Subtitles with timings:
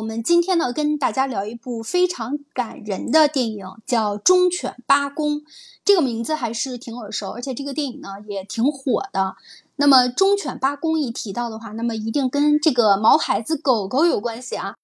[0.00, 5.40] 我们今天呢，跟大家聊一部非常感人的电影，叫《忠犬八公》。
[5.84, 9.36] 这个名字还是挺耳熟，而且这个电影呢也挺火的。
[9.76, 14.74] 那么“忠犬八公”一提到的话，那么一定跟这个毛孩子狗狗有关系啊。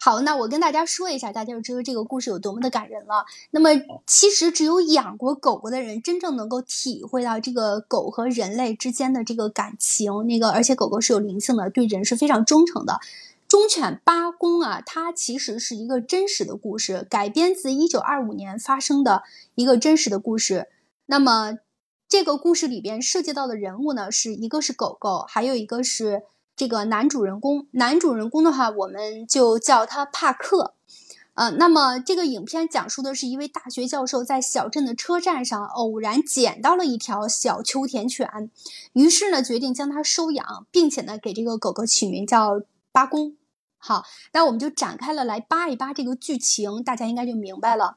[0.00, 3.26] 好，那我跟大家说一下，大家就知道这个故事有多么的感人了。
[3.50, 3.68] 那么
[4.06, 10.26] 其实只有养过狗狗的人，真正能够体会到这个狗和人类之间的这个感情。
[10.26, 12.98] 那个，而且狗狗是有灵性的，对人是非常忠诚的。
[13.52, 19.24] 忠犬八公啊，它其实是一个真实的故事，改编自一九二五年发生的
[19.56, 20.68] 一个真实的故事。
[21.04, 21.58] 那么，
[22.08, 26.22] 这个故事里边涉及到的人物呢，是一个是狗狗，还有一个是
[26.56, 27.66] 这个男主人公。
[27.72, 30.72] 男主人公的话，我们就叫他帕克。
[31.34, 38.50] 呃，那么这个影片讲述的是一位大学教授在小镇的车站上偶然捡到了一条小秋田犬，
[38.94, 43.36] 于是呢，决定将它收养，并且呢，给这个狗狗取名叫八公。
[43.84, 47.96] 好，那我们就展开了来扒一扒这个剧情，大家应该就明白了。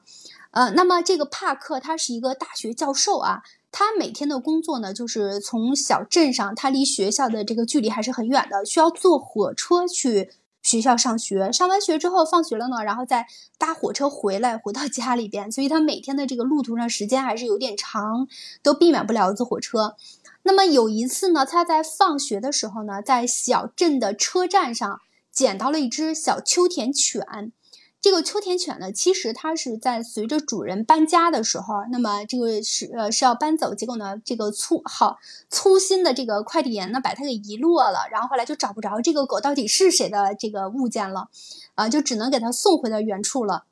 [0.50, 11.52] 呃，那么这个帕克他是一个大学教授啊，他每天的工作呢，就是从小镇上，他离学校的这个距离还是很远的，需要坐火车去学校上学。
[11.52, 18.26] 上完学之后，放学了呢，然后再搭火车回来，回到家里边，所以他每天的这个路途上时间还是有点长，
[18.60, 19.94] 都避免不了坐火车。
[20.42, 25.00] 那么有一次呢，他在放学的时候呢，在小镇的车站上。
[25.36, 27.52] 捡到了一只小秋田犬，
[28.00, 35.18] 这个秋田犬呢，其实它是在随着主人搬家的时候，那么这个是呃是要搬走，结果呢，这个粗好
[35.50, 41.28] 粗心的这个快递员呢，把它给遗落了，然后后来就找不着这个狗到底是谁的这个物件了，
[41.74, 43.64] 啊，就只能给它送回到原处了，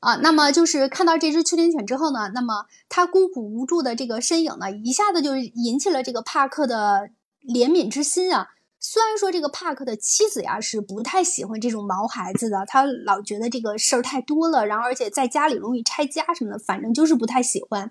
[0.00, 7.10] 啊，那么就是看到这只秋田犬之后呢，那么它孤苦无助的这个身影呢，一下子就引起了这个帕克的
[7.46, 8.48] 怜悯之心啊。
[8.86, 17.90] 虽然说这个帕克的妻子呀是不太喜欢这种毛孩子的，他老觉得这个事儿太多了，然后而且在家里容易拆家什么的，反正就是不太喜欢。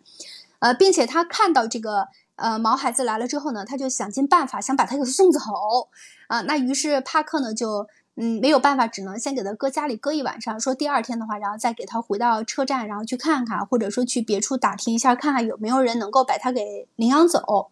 [0.60, 5.40] 呃，并且他看到这个呃毛孩子来了之后呢，他就想尽办法想把他给送走
[6.28, 6.42] 啊。
[6.42, 17.72] 那于是帕克呢就嗯没有办法，只能先给他搁家里搁一晚上，说第二天的话，然后再给他回到车站，然后去看看，或者说去别处打听一下，看看有没有人能够把他给领养走。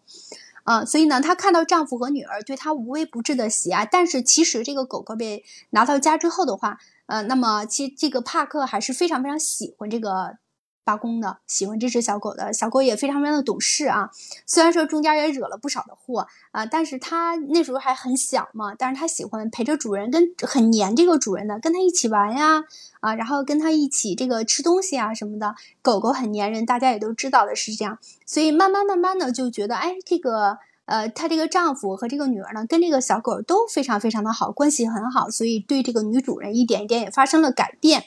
[0.64, 10.38] 啊，所以呢，她看到丈夫和女儿对她无微不至的喜爱，但是其实这个狗狗被拿到家之后的话，呃，那么其实这个帕克还是非常非常喜欢这个。
[10.84, 14.10] 八公的喜欢这只小狗的小狗也非常非常的懂事啊，
[14.46, 22.64] 虽然说中间也惹了不少的祸啊，但是它那时候还很小嘛，但是它喜欢陪着主人，跟很黏这个主人的，跟它一起玩呀
[23.00, 25.54] 啊，然后跟它一起这个吃东西啊什么的。
[25.82, 38.06] 狗狗很粘人，大家也都知道的是这样，所以慢慢慢慢的就觉得，哎，这个呃，她这个丈夫和这个女儿呢，跟这个小狗都非常非常的好，关系很好，所以对这个女主人一点一点也发生了改变。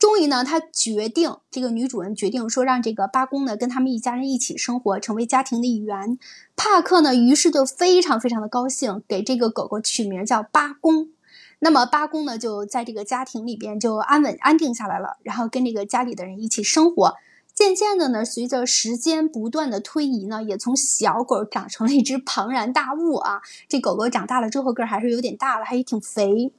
[0.00, 6.18] 终于呢，他决定，这个女主人决定说，让这个八公呢跟他们一家人一起生活，成为家庭的一员。
[6.56, 11.10] 帕克呢，于是就非常非常的高兴，给这个狗狗取名叫八公。
[11.58, 17.16] 那么八公呢，就在这个家庭里边就安稳安定下来了，然后跟这个家里的人一起生活。
[17.52, 23.42] 渐渐的呢，随着时间不断的推移呢，也从小狗长成了一只庞然大物啊。
[23.68, 26.54] 这狗狗长大了之后，个儿还是有点大了，还也挺肥。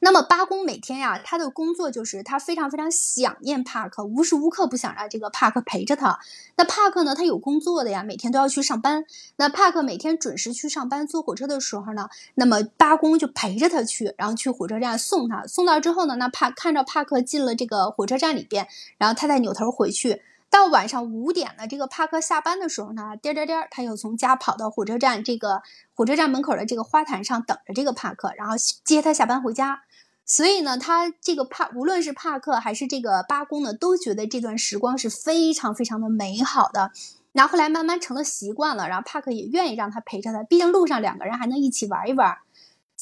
[0.00, 6.18] 那么八公每天呀，他的工作就是他非常非常想念帕克，无时无刻不想让这个帕克陪着他。
[6.56, 9.04] 那帕克呢，他有工作的呀，每天都要去上班。
[9.36, 15.46] 那帕克每天准时去上班，坐火车的时候呢，那么八公就陪着他去，然后去火车站送他。
[15.46, 18.66] 送到之后呢，那帕看着帕克进了这个火车站里边，
[18.98, 20.22] 然后他再扭头回去。
[20.50, 25.62] 到晚上五点了，这个帕克下班的时候呢，颠颠颠，他又从家跑到火车站这个
[25.94, 29.82] 火车站门口的这个花坛上等着这个帕克，然后接他下班回家。
[30.24, 36.90] 所以呢，他这个帕无论是帕克还是这个八公呢，都觉得这段时光是非常非常的美好的。
[37.32, 42.38] 然后后来慢慢成了习惯了，然后帕克也愿意让他陪着他，毕竟路上两个人还能一起玩一玩。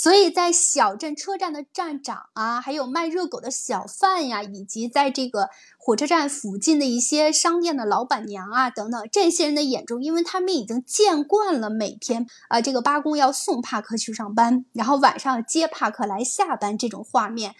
[0.04, 17.54] 所以在小镇车站的站长啊，还有卖热狗的小贩呀，以及在这个火车站附近的一些商店的老板娘啊等等，这些人的眼中，因为他们已经见惯了每天啊，这个八公要送帕克去上班，然后晚上接帕克来下班这种画面，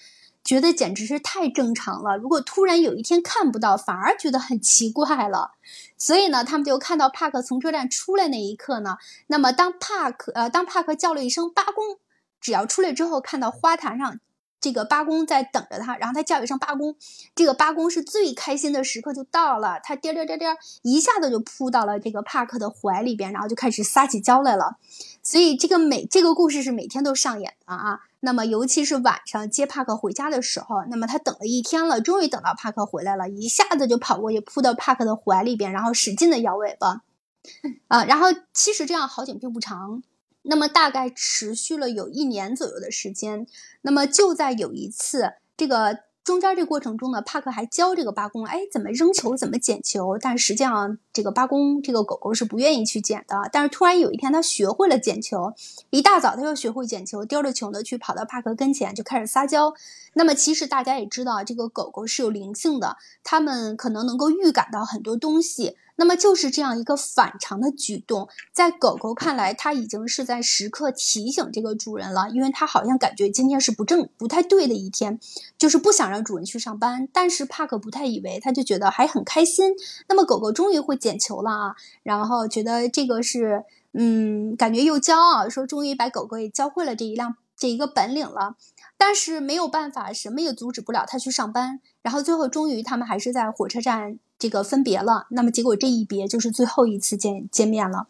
[0.45, 2.19] 觉得简直是太正常了。
[2.19, 5.53] 如果突然有一天看不到，反而觉得很奇怪了。
[5.97, 8.99] 所以呢，他们就看到帕克从车站出来那一刻呢，
[9.29, 11.97] 那么当帕克呃，当帕克叫了一声八公。
[12.44, 14.20] 只要出来之后看到花坛上
[14.61, 16.94] 这个八公在等着他，然后他叫一声八公，
[17.35, 24.76] 这个八公是最开心的时刻就到了，他颠颠颠颠一下子就扑到了这个帕克的怀里边，然后就开始撒起娇来了。
[25.23, 28.00] 所以这个每这个故事是每天都上演的啊。
[28.20, 37.02] 那么尤其是晚上接帕克回家的时候，那么他等了一天了，终于等到帕克回来了，一下子就跑过去扑到帕克的怀里边，然后使劲的摇尾巴，
[37.88, 40.02] 啊，然后其实这样好景并不长，
[40.44, 43.46] 那么大概持续了有一年左右的时间，
[43.82, 46.05] 那么就在有一次这个。
[46.25, 50.17] 中间这过程中呢，帕克还教这个八公，哎，怎么扔球，怎么捡球。
[50.19, 53.50] 但实际上，这个八公这个狗狗是不愿意去捡的。
[53.52, 55.52] 但是突然有一天，它学会了捡球，
[55.91, 59.75] 一大早它就学会捡球，叼着球呢去跑到帕克跟前，就开始撒娇。
[60.14, 65.76] 那么其实大家也知道，这个狗狗是有灵性的，它们可能能够预感到很多东西。
[65.96, 75.20] 那么就是这样一个反常的举动，在狗狗看来，它已经是在时刻提醒这个主人了，因为它好像感觉今天是不正、不太对的一天，
[75.56, 77.08] 就是不想让主人去上班。
[77.12, 79.73] 但是帕克不太以为，他就觉得还很开心。
[80.08, 88.56] 那么狗狗终于会捡球了啊，然后觉得这个是，嗯，感觉又骄傲，说终于把狗狗也教会了这一辆这一个本领了。
[88.96, 91.81] 但是没有办法，什么也阻止不了他去上班。
[92.02, 94.19] 然后最后终于他们还是在火车站。
[94.44, 98.06] 这个分别了，那么结果这一别就是最后一次见见面了。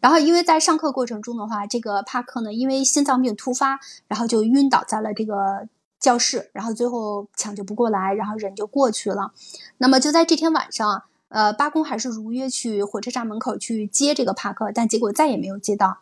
[0.00, 3.78] 然后因为在上课过程中的话，这个帕克呢因为心脏病突发，
[4.08, 5.68] 然后就晕倒在了这个
[6.00, 9.34] 教室，然后最后抢救不过来，然后人就过去了。
[9.76, 15.98] 那么就在这天晚上，呃，八公还是如约去火车站门口去接这个帕克，但结果再也没有接到。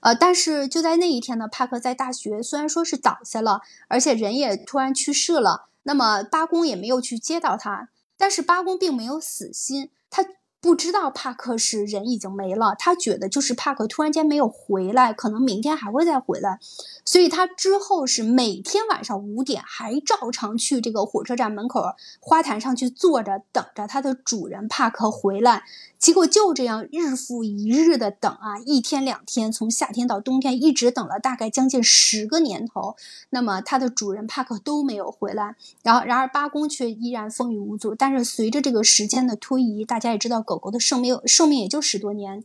[0.00, 7.90] 呃，但是就在那一天呢，帕克在大学虽然说是倒下了，而且人也突然去世了，那么八公也没有去接到他。
[8.16, 10.24] 但是八公并没有死心，他
[10.60, 16.58] 不知道帕克是人已经没了，他觉得就是帕克突然间没有回来，可能明天还会再回来，
[17.04, 21.82] 所以他之后是每天晚上五点还照常去这个火车站门口
[22.20, 25.62] 花坛上去坐着，等着他的主人帕克回来。
[25.98, 32.94] 结果就这样日复一日的等啊，一天两天，从夏天到冬天，一直等了大概将近十个年头。
[33.30, 37.94] 那么它的主人帕克都没有回来，然后然而八公却依然风雨无阻。
[37.94, 42.44] 但是随着这个时间的推移，大家也知道狗狗的寿命寿命也就十多年，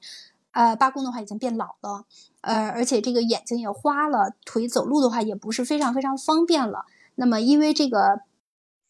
[0.52, 2.06] 呃，八公的话已经变老了，
[2.42, 6.86] 呃，而且这个眼睛也花了，腿走路的话也不是非常非常方便了。
[7.16, 8.22] 那么因为这个。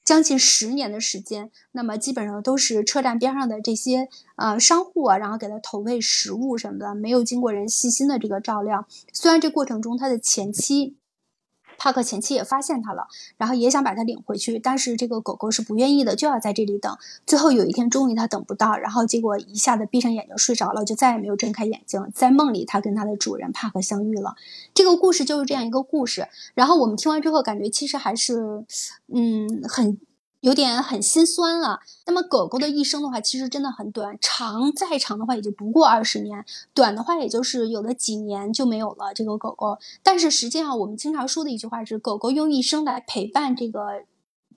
[0.04, 8.88] 将近十年的时间，那么基本上都是车站边上的这些呃商户啊，然后给他投喂食物什么的，没有经过人细心的这个照料。
[9.12, 10.96] 虽然这过程中他的前期。
[11.82, 13.08] 帕克前妻也发现他了，
[13.38, 16.96] 然后也想把他领回去，但是这个狗狗是不愿意的，就要在这里等。
[17.26, 22.08] 最后有一天，终于他等不到，然后结果一下子闭上眼睛睡着了，就再也没有睁开眼睛。
[22.14, 24.36] 在梦里，他跟他的主人帕克相遇了。
[24.76, 26.28] 这个故事就是这样一个故事。
[26.54, 28.64] 然后我们听完之后，感觉其实还是，
[29.12, 29.98] 嗯，很。
[30.42, 31.80] 有点很心酸了。
[32.06, 39.80] 那么狗狗的一生的话，其实真的很短，长再长的话也就不过二十年，短的话也就是有了几年就没有了这个狗狗。
[40.04, 44.04] 但是实际上，我们经常说的一句话是，狗狗用一生来陪伴这个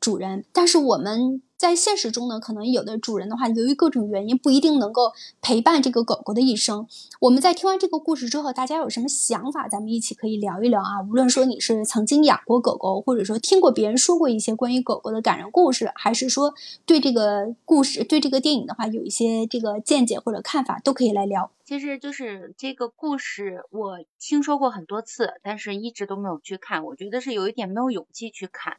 [0.01, 0.45] 主人。
[0.53, 1.41] 但是我们。
[1.65, 6.87] 在现实中呢，可能有的主人的话，由于各种原因，不一定能够陪伴这个狗狗的一生。
[7.21, 9.67] 我们在听完这个故事之后，大家有什么想法？
[9.67, 11.01] 咱们一起可以聊一聊啊。
[11.09, 16.53] 无论说你是曾经养过狗狗，或者说听过别人说过一些关于狗狗的感人故事，还是说
[16.85, 21.51] 对这个故事、对这个电影的话有一些这个见解或者看法，都可以来聊。
[21.65, 26.85] 其实就是这个故事，我听说过很多次，但是一直都没有去看。
[26.85, 28.77] 我觉得是有一点没有勇气去看。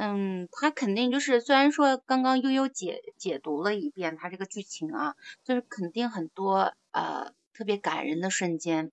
[0.00, 8.92] 嗯，他肯定就是，虽然说刚刚悠悠解解读了一遍他这个剧情啊，就是肯定很多呃特别感人的瞬间。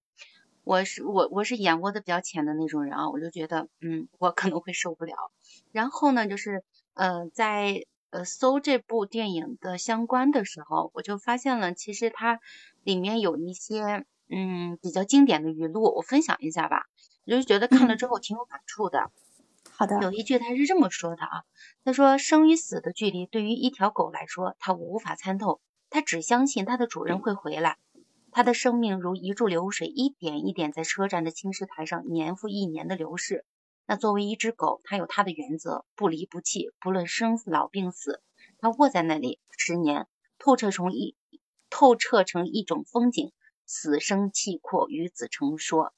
[0.64, 5.14] 我是我我是眼窝子比较浅的那种人啊，我就觉得嗯我可能会受不了。
[5.72, 6.64] 然后呢，就是
[6.96, 12.40] 呃在呃搜这部电影的相关的时候，我就发现了其实它
[12.84, 16.88] 里面有一些嗯比较经典的语录，我分享一下吧。
[17.28, 19.12] 我就觉得看了之后挺有感触的。
[19.78, 21.44] 好的，有一句他是这么说的啊，
[21.84, 27.78] 他说生与死的距离对于一条狗来说，它无法参透，它只相信它的主人会回来。
[28.32, 33.44] 它的生命如一柱流水，一点一点在车站的青石台上年复一年的流逝。
[33.86, 38.22] 那作为一只狗，它有它的原则，不离不弃，不论生老病死，
[38.60, 40.08] 它卧在那里十年，
[40.40, 41.18] 透彻成一
[41.70, 43.34] 透彻成一种风景，
[43.66, 45.94] 死生契阔，与子成说。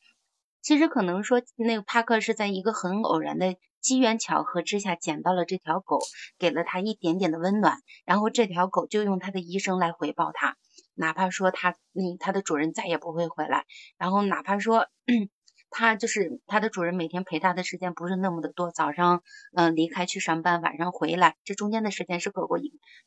[0.61, 5.99] 其实可能说，那个帕克是在一个很偶然的机缘巧合之下捡到了这条狗，
[6.37, 10.57] 给了他一点点的温暖，然后这条狗就用它的一生来回报他，
[10.93, 13.65] 哪怕说他那他的主人再也不会回来，
[13.97, 14.87] 然后哪怕说
[15.69, 19.21] 他就是他的主人每天陪他的时间不是那么的多，早上
[19.53, 22.57] 嗯离开去上班，晚上回来，这中间的时间是狗狗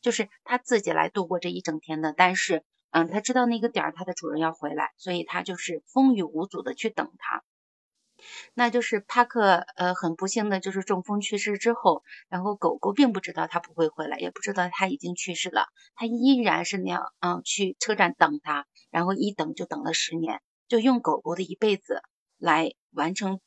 [0.01, 7.43] 就是他自己来度过这一整天的，但是嗯他知道那个点儿他的主人要回来，所以他就是风雨无阻的去等他。
[8.53, 22.03] 那就是帕克呃很不幸的就是中风去世之后，然后狗狗并不知道他不会回来，也不知道他已经去世了，它依然是那样嗯去车站等他，然后一等就等了十年，就用狗狗的一辈子
[22.37, 23.41] 来完成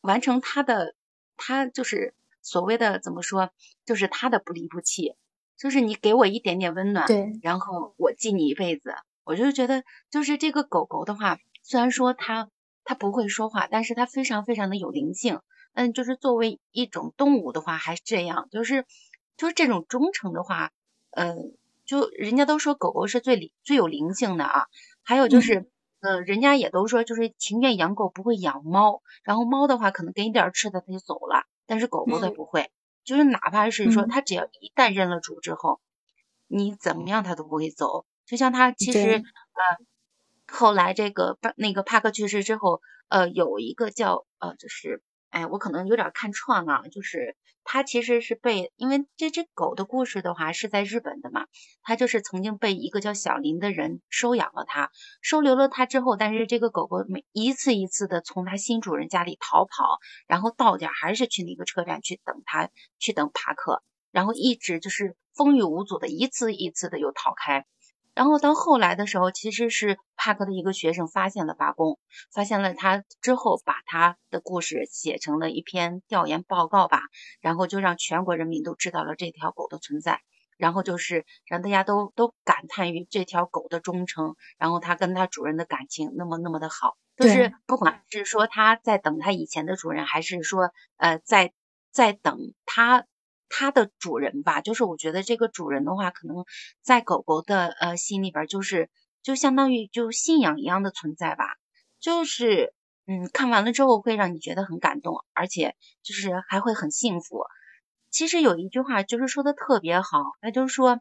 [0.00, 0.94] 完成他的
[1.36, 3.50] 他就是所谓的怎么说，
[3.84, 5.16] 就是他的不离不弃，
[5.58, 12.48] 就是你给我一点点温暖，对，然后我记你一辈子，我就觉得就是这个狗狗的话，虽然说它。
[12.90, 15.40] 它不会说话，但是它非常非常的有灵性。
[15.74, 18.86] 嗯，就是作为一种动物的话，还是这样，就是
[19.36, 20.72] 就是这种忠诚的话，
[21.10, 21.52] 嗯，
[21.84, 24.68] 就人家都说狗狗是最灵最有灵性的啊。
[25.02, 25.68] 还有就是，
[26.00, 32.70] 嗯，人家也都说就是情愿养狗不会养猫，然后猫的话可能给你点吃的它就走了，但是狗狗它不会，
[33.08, 35.80] 就是哪怕是说他只要一旦认了主之后，
[36.46, 38.04] 你怎么样他都不会走。
[38.26, 39.86] 就像他其实呃。
[40.50, 47.36] 后来这个帕那个帕克去世之后，呃，有一个叫呃，就是哎，我可能有点看串了，就是
[47.70, 51.44] 它其实是被，因为这只狗的故事的话是在日本的嘛，
[51.82, 63.82] 它就是曾经被一个叫小林的人收养了它，收留了它之后，但是这个狗狗每一次一次的从它新主人家里逃跑，然后到点还是去那个车站去等它，去等帕克，
[64.12, 67.66] 然后一直就是风雨无阻的一次一次的又逃开。
[68.18, 72.00] 然后到后来的时候，其实是帕克的一个学生发现了八公，
[72.34, 77.02] 发现了他之后，把他的故事写成了一篇调研报告吧，
[77.40, 80.20] 然后就让全国人民都知道了这条狗的存在，
[80.56, 91.52] 然后就是让大家都都感叹于这条狗的忠诚，然后它跟它主人的感情那么那么的好，就是不管是说它在等它以前的主人，还是说呃在
[91.92, 93.04] 在等它。
[93.48, 96.44] 它的主人吧，就是我觉得这个主人的话，可能
[96.82, 98.90] 在狗狗的呃心里边，就是
[99.22, 101.44] 就相当于就信仰一样的存在吧。
[102.00, 102.74] 就是
[103.06, 107.44] 嗯，看完了之后会让你觉得很感动，而且就是还会很幸福。
[108.10, 111.00] 其实有一句话就是说的特别好，那就是说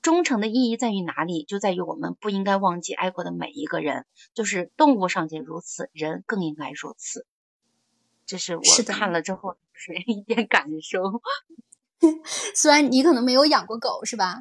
[0.00, 1.44] 忠诚的意义在于哪里？
[1.44, 4.06] 就在于我们不应该忘记爱过的每一个人。
[4.34, 7.26] 就是动物尚且如此，人更应该如此。
[8.26, 11.22] 这是我看了之后 是一点感受。
[12.54, 14.36] 虽然你可能没有养过狗，是吧？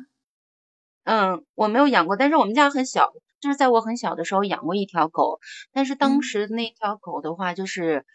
[1.04, 5.40] 嗯，我没有养过，但是我们家很小，就是在我很小的时候养过一条狗。
[5.74, 8.06] 但是当时那条狗的话，就是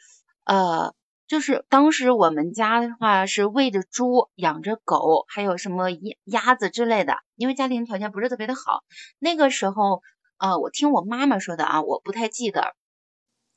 [0.44, 0.94] 呃，
[1.26, 7.16] 就是当时我们家的话是喂着猪，养着狗，还有什么鸭鸭子之类的。
[7.36, 8.84] 因为家庭条件不是特别的好，
[9.18, 10.02] 那个时候
[10.38, 12.74] 呃，我听我妈妈说的啊，我不太记得。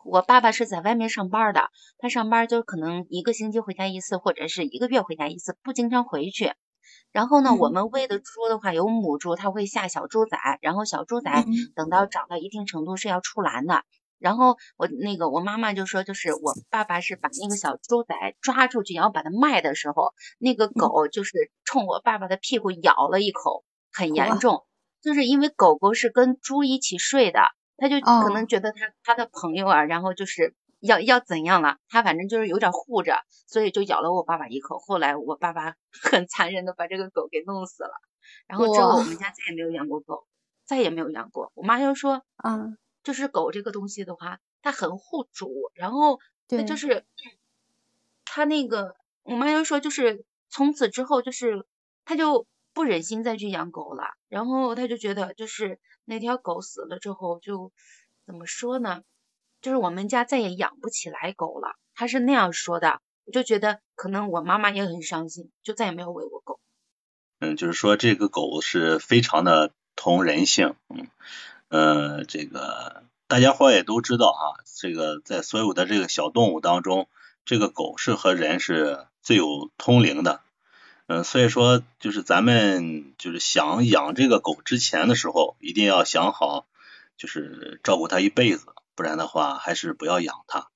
[0.10, 6.54] 我爸爸是在外面上班的，他上班就可能一个星期回家一次，或者是一个月回家一次，不经常回去。
[7.12, 13.84] 然后呢，我们喂的猪的话有母猪，它会下小猪崽，然后小猪崽等到长到一定程度是要出栏的。
[14.18, 21.32] 然后我那个我妈妈就说，就是我爸爸是把那个小猪仔抓出去，然后把它卖的时候，那个狗就是
[21.63, 23.63] 冲我爸爸的屁股咬了一口，
[23.94, 24.66] 很严重，
[25.01, 27.39] 就是因为狗狗是跟猪一起睡的。
[27.80, 33.16] 他就可能觉得他他的朋友啊，然后就是要要怎样了，他反正就是有点护着，
[33.48, 34.80] 所以就咬了我爸爸一口。
[34.80, 37.92] 后来我爸爸 很残忍的把这个狗给弄死了。
[38.48, 40.28] 然后之后我们家再也没有养过狗，
[40.66, 41.52] 再也没有养过。
[41.56, 47.06] 我妈就说，嗯，就是狗这个东西的话，它很护主，然后它就是
[48.26, 51.66] 它那个，我妈就说，就是从此之后就是
[52.06, 55.80] 他就不忍心再去养狗了，然后他就觉得就是。
[56.10, 57.72] 那条狗死了之后，就
[58.25, 59.04] 怎么说呢？
[59.62, 61.75] 就是我们家再也养不起来狗了。
[61.94, 66.60] 他是那样说的，我就觉得可能我妈妈也很伤心，就再也没有喂过狗。
[67.39, 71.08] 嗯，就是说这个狗是非常的通人性，嗯，
[71.68, 77.08] 呃，这个大家伙也都知道哈，这个在所有的这个小动物当中，
[77.46, 80.42] 这个狗是和人是最有通灵的。
[81.12, 86.68] 嗯，所以说就是咱们就是想养这个狗之前的时候，一定要想好，
[87.18, 90.68] 就是照顾它一辈子，不然的话还是不要养它。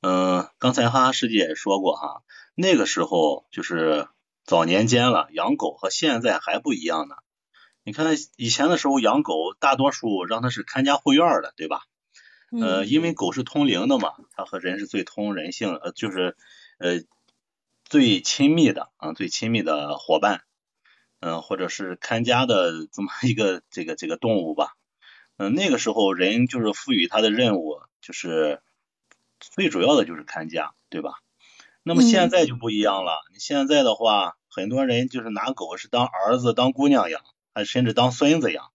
[0.00, 2.22] 嗯，刚才哈哈师姐也说过哈，
[2.56, 4.08] 那个时候就是
[4.44, 7.14] 早年间了，养狗和现在还不一样呢。
[7.84, 11.82] 你看以前的时候养狗，大多数让它是看家护院的，对吧？
[12.60, 16.36] 呃，因为狗是通灵的嘛，它和人是最通人性，呃，就是
[16.80, 17.04] 呃。
[17.92, 20.44] 最亲密的啊，最亲密的伙伴，
[21.20, 24.72] 嗯，或者是看家的这么一个这个这个动物吧，
[25.36, 28.62] 嗯，那个时候人就是赋予它的任务，就是
[29.40, 31.16] 最主要的就是看家，对吧？
[31.82, 37.20] 那么现在就不一样了，你现在的话，很多人就是拿狗是当儿子、当姑娘养，
[37.52, 38.72] 还甚至当孙子养，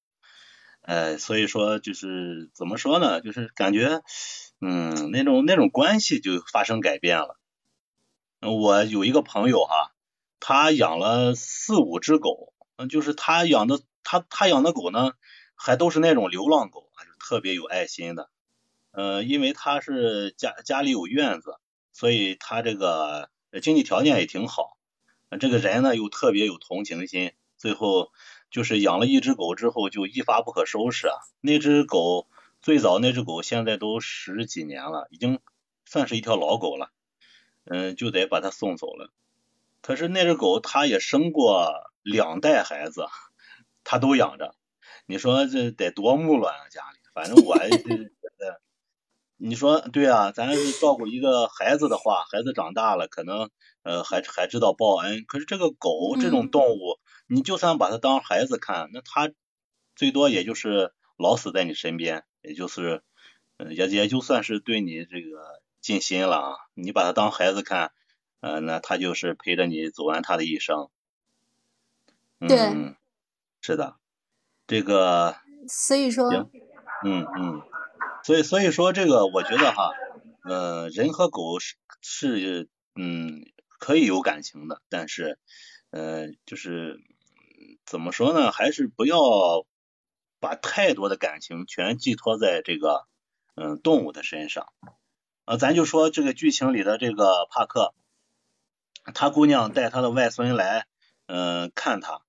[0.83, 3.19] 呃，所以说就是怎么说呢？
[3.21, 4.03] 就是感觉
[4.61, 7.39] 嗯，那种那种关系就发生改变了。
[8.39, 9.93] 我有一个朋友哈，
[10.39, 15.13] 他养了四五只狗，嗯，就是他养的他他养的狗呢，
[15.55, 18.29] 还都是那种流浪狗啊，就特别有爱心的。
[18.91, 21.55] 呃，因为他是家家里有院子，
[21.93, 23.29] 所以他这个
[23.61, 24.77] 经济条件也挺好。
[25.39, 28.11] 这个人呢又特别有同情心，最后
[28.51, 31.15] 就是养了一只狗之后就一发不可收拾啊。
[31.41, 32.27] 那只狗
[32.61, 35.39] 最早那只狗现在都十几年了，已经
[35.85, 36.91] 算是一条老狗了。
[37.69, 39.11] 嗯，就得把它送走了。
[39.81, 41.71] 可是那只狗它也生过
[42.01, 43.05] 两代孩子，
[43.83, 44.55] 它都养着。
[45.05, 46.97] 你说这得多木乱啊，家里。
[47.13, 47.87] 反正我还是觉
[48.37, 48.61] 得，
[49.37, 50.49] 你说对啊，咱
[50.81, 53.49] 照顾一个孩子的话，孩子长大了可能
[53.83, 55.23] 呃还还知道报恩。
[55.27, 59.31] 可是这个狗这种动物，你就算把它当孩子看，那它
[59.95, 63.03] 最多也就是老死在你身边，也就是
[63.57, 65.61] 嗯也也就算是对你这个。
[65.87, 66.57] 尽心了啊！
[66.73, 67.93] 你把他当孩子看，
[68.41, 70.89] 呃，那他就是陪着你走完他的一生。
[72.39, 72.97] 对，
[73.61, 73.95] 是的，
[74.67, 75.37] 这个。
[75.69, 76.29] 所以说。
[77.05, 77.61] 嗯嗯，
[78.21, 79.93] 所以所以说这个，我觉得哈，
[80.43, 83.45] 呃，人和狗是是嗯
[83.79, 85.39] 可以有感情的，但是
[85.91, 86.99] 呃就是
[87.85, 89.17] 怎么说呢，还是不要
[90.41, 93.05] 把太多的感情全寄托在这个
[93.55, 94.67] 嗯动物的身上。
[95.47, 97.93] 啊，咱就说这个剧情里的这个帕克，
[99.13, 100.87] 他姑娘带他的外孙来，
[101.25, 102.19] 嗯，看他，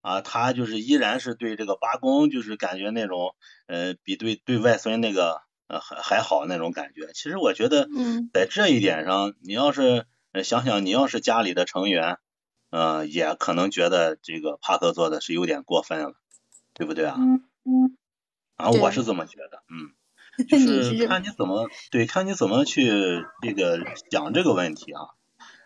[0.00, 7.12] 啊，他就是依然是对这个八公，就是感觉那种，呃，比对对外孙那个，呃，还还好那种感觉。
[7.12, 7.86] 其实我觉得，
[8.32, 10.06] 在这一点上，你要是
[10.42, 12.16] 想想，你要是家里的成员，
[12.70, 16.14] 嗯，也可能觉得这个帕克做的是有点过分了，
[16.72, 17.16] 对不对啊？
[17.18, 17.98] 嗯嗯。
[18.56, 19.92] 啊，我是这么觉得，嗯。
[20.48, 22.88] 就是看你怎么对，看你怎么去
[23.42, 25.00] 这个想这个问题啊。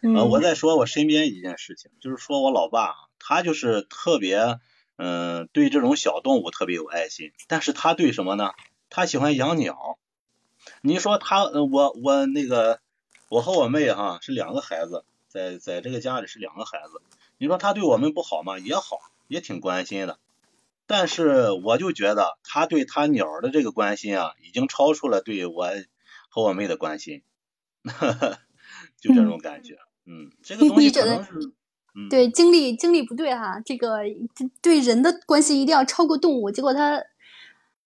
[0.03, 4.59] 呃，我再说我身边一件事情，就是说我老爸，他就是特别
[4.97, 8.53] 嗯对这种小动物特别有爱心，但是他对什么呢？
[8.91, 9.99] 他喜欢养鸟。
[10.83, 12.81] 你说他我我那个
[13.29, 17.01] 我和我妹哈是两个孩子，在在这个家里是两个孩子，
[17.39, 18.59] 你说他对我们不好吗？
[18.59, 20.19] 也好，也挺关心的。
[20.89, 25.69] 但是我就觉得他对他鸟的这个关心啊，已经超出了对我
[26.31, 27.23] 和我妹的关心，
[28.99, 29.77] 就这种感觉。
[30.07, 31.31] 嗯，这个东西可能是，
[32.09, 33.99] 对经历经历不对哈，这个
[34.63, 36.51] 对人的关心一定要超过动物。
[36.51, 37.03] 结果他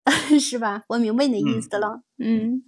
[0.38, 0.85] 是吧？
[0.87, 2.00] 我明白你的意思了。
[2.18, 2.62] 嗯，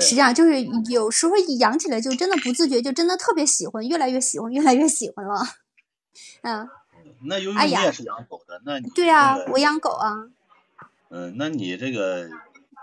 [0.00, 5.40] 实际上就是有时候养起来就真的不自觉，就真的特别喜欢，越来越喜欢，越来越喜欢了。
[6.42, 6.68] 嗯。
[7.22, 10.28] 那由于你也是养狗的，那你对啊，我养狗啊。
[11.08, 12.28] 嗯，那你这个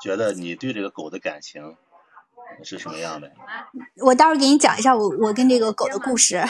[0.01, 1.75] 觉得你对这个狗的感情
[2.63, 3.31] 是什么样的？
[3.97, 6.41] 我待会儿给你讲一下我我跟这个狗的故事。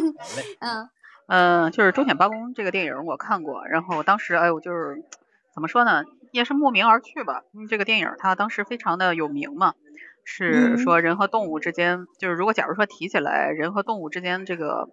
[0.60, 0.88] 嗯
[1.26, 5.02] 嗯，就是《忠犬八公》这个电影我看过，然后当时哎我就是
[5.54, 7.42] 怎么说呢，也是慕名而去吧。
[7.52, 9.74] 因为这个电影它当时非常的有名嘛，
[10.24, 14.90] 是说人和动物之间，就是如果假如说提起来人和动物之间这个。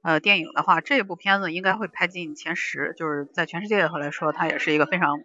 [0.00, 5.20] 呃，电影的话，这部片子应该会排进前十，就是在全世界来说，它也是一个非常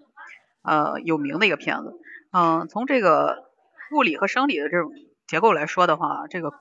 [0.63, 1.99] 呃有名的一个片子。
[2.31, 3.51] 嗯，从这个
[3.91, 4.91] 物理和生理的这种
[5.27, 6.51] 结构来说的话，这个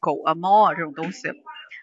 [0.00, 1.30] 狗啊、猫啊这种东西，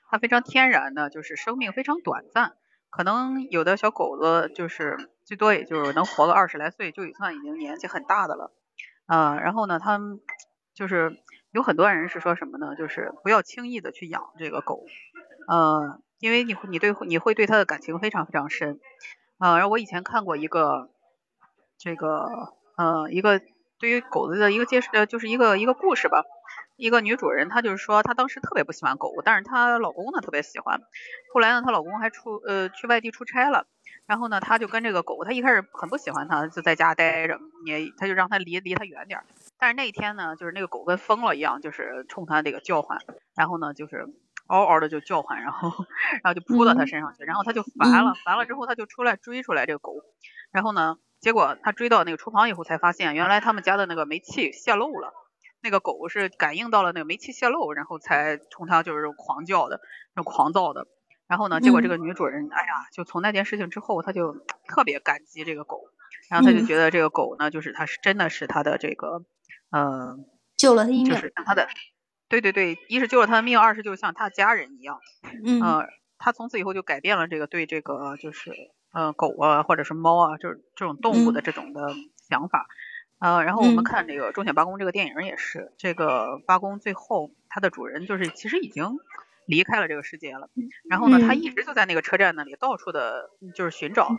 [0.10, 2.54] 它非常天然的，就是生命非常短暂。
[2.90, 8.52] 可能有的小狗子就是最多也就是能活个二十来岁，就算已经年纪很大的了。
[9.06, 10.20] 啊，然后呢，他们
[10.74, 11.16] 就是
[11.52, 12.76] 有很多人是说什么呢？
[12.76, 14.84] 就是不要轻易的去养这个狗。
[15.48, 18.80] 呃，因为你你对你会对它的感情非常非常深，
[19.40, 20.90] 呃，然后我以前看过一个
[21.78, 23.42] 这个呃一个
[23.80, 26.24] 对于狗子的一个介绍，就是一个一个故事吧。
[26.78, 30.82] 一个女主人她就是说她当时特别不喜欢狗，但是她老公呢特别喜欢。
[31.34, 33.66] 后来呢她老公还出呃去外地出差了，
[34.06, 39.26] 然后呢她就跟这个狗，她一开始很不喜欢它，就在家待着，也她就让它离离它远点儿。
[39.58, 43.00] 但是那一天呢，就是那个狗跟疯了一样，就是冲它这个叫唤，
[43.36, 44.08] 然后呢就是。
[44.48, 45.86] 嗷嗷的就叫唤，然后，
[46.24, 49.94] 然后就扑到他身上去，然后他就烦了，烦了之后他就出来追出来这个狗，
[50.52, 55.14] 然后呢，结果他追到那个厨房以后才发现，原来他们家的那个煤气泄漏了，
[55.62, 59.82] 那个狗是感应到了那个煤气泄漏，然后才冲他就是狂叫的，
[60.16, 60.88] 那狂躁的，
[61.28, 64.34] 然后呢，结果这个女主人，哎呀，就从那件事情之后，她就
[64.68, 65.82] 特别感激这个狗，
[66.30, 69.24] 然后她就觉得这个狗呢，就是他是真的是他的这个，
[69.72, 70.18] 呃，
[70.56, 71.68] 救了她一命，就是他的。
[72.28, 75.00] 对对对，一是救了他的命，二是就像他家人一样，
[75.46, 78.52] 嗯，他从此以后就改变了这个对这个就是
[78.92, 81.94] 呃狗啊或者是猫啊，就是这种动物的这种的
[82.30, 82.66] 想法，
[83.20, 88.98] 呃，然后我们看这个《忠犬八公》这个电影也是，这个八公最后它的主人就是其实已经
[89.46, 90.50] 离开了这个世界了，
[90.90, 94.10] 然后呢，他一直就在那个车站那里到处的就是寻找，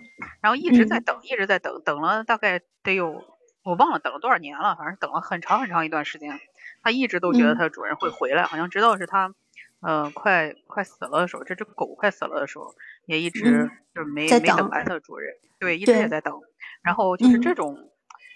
[0.40, 3.25] 然后一直在等，一直在等，等了大概得有
[3.64, 6.38] 我忘了等了多少年了，反正等了很长很长一段时间，
[6.87, 9.35] 他一直都觉得它的主人会回来，好像直到是它
[9.81, 12.72] 呃快快死了的时候，这只狗快死了的时候，
[13.07, 16.40] 也一直就是没没等来它的主人，对，一直也在等，
[16.85, 17.90] 然后就是这种。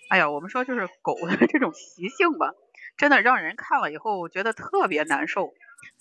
[0.08, 2.52] 哎呀，我们说就是狗的这种习性吧，
[2.96, 5.54] 真的让人看了以后觉得特别难受。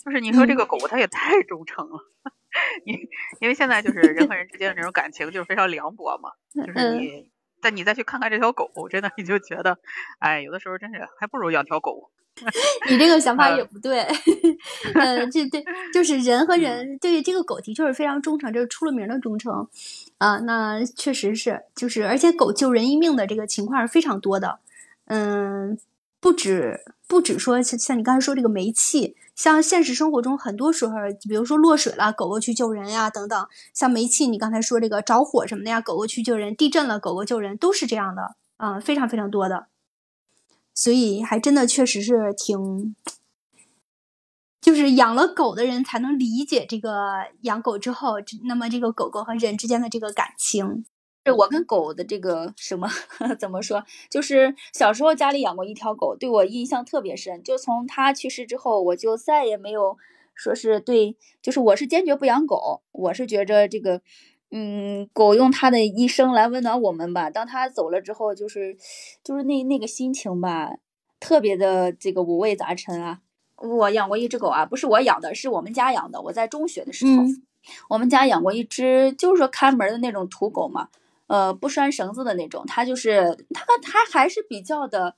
[0.04, 2.00] 就是你说这个狗它也太忠诚了，
[2.84, 2.98] 因
[3.42, 6.32] 因为现在就是人和人之间的这种感情就是非常凉薄嘛。
[6.66, 7.30] 就是你，
[7.62, 9.78] 但你再去看看这条狗，真的你就觉得，
[10.18, 12.10] 哎，有的时候真是还不如养条狗。
[12.90, 14.00] 你这个想法也不对，
[14.96, 19.68] 呃，这对就是人和人对这个狗的确是非常忠诚，这是出了名的忠诚
[20.18, 20.38] 啊。
[20.40, 24.60] 那确实是，就是而且狗救人一命的这个情况是非常多的。
[25.06, 25.78] 嗯，
[26.20, 30.94] 不止不止说像像你刚才说这个煤气，像现实生活中很多时候，
[31.28, 33.48] 比如说落水了，狗狗去救人呀等等。
[33.74, 39.66] 像煤气，你刚才说这个着火什么的呀，狗狗去救人；地震了，狗狗救人，都是这样的啊，非常非常多的。
[40.74, 42.96] 所以还真的确实是挺，
[44.62, 50.86] 就是养了狗的人才能理解这个养狗之后，那么这个狗狗和人之间的这个感情。
[51.26, 52.90] 是我跟狗的这个什么
[53.38, 53.84] 怎么说？
[54.10, 57.44] 就是小时候家里养过一条狗，对我印象特别深。
[57.44, 59.98] 就从它去世之后，我就再也没有
[60.34, 62.82] 说是对，就是我是坚决不养狗。
[62.94, 64.02] 我是觉着这个。
[64.52, 67.30] 嗯，狗用它的一生来温暖我们吧。
[67.30, 68.76] 当它走了之后，就是，
[69.24, 70.72] 就是那那个心情吧，
[71.20, 73.20] 特别的这个五味杂陈啊。
[73.58, 76.22] 我养过一只狗啊，不是我养的，是我们家养的。
[76.22, 77.24] 我在中学的时候，
[77.90, 80.90] 我们家养过一只，就是说看门的那种土狗嘛，
[81.28, 82.64] 呃，不拴绳子的那种。
[82.66, 85.16] 它就是它，它还是比较的，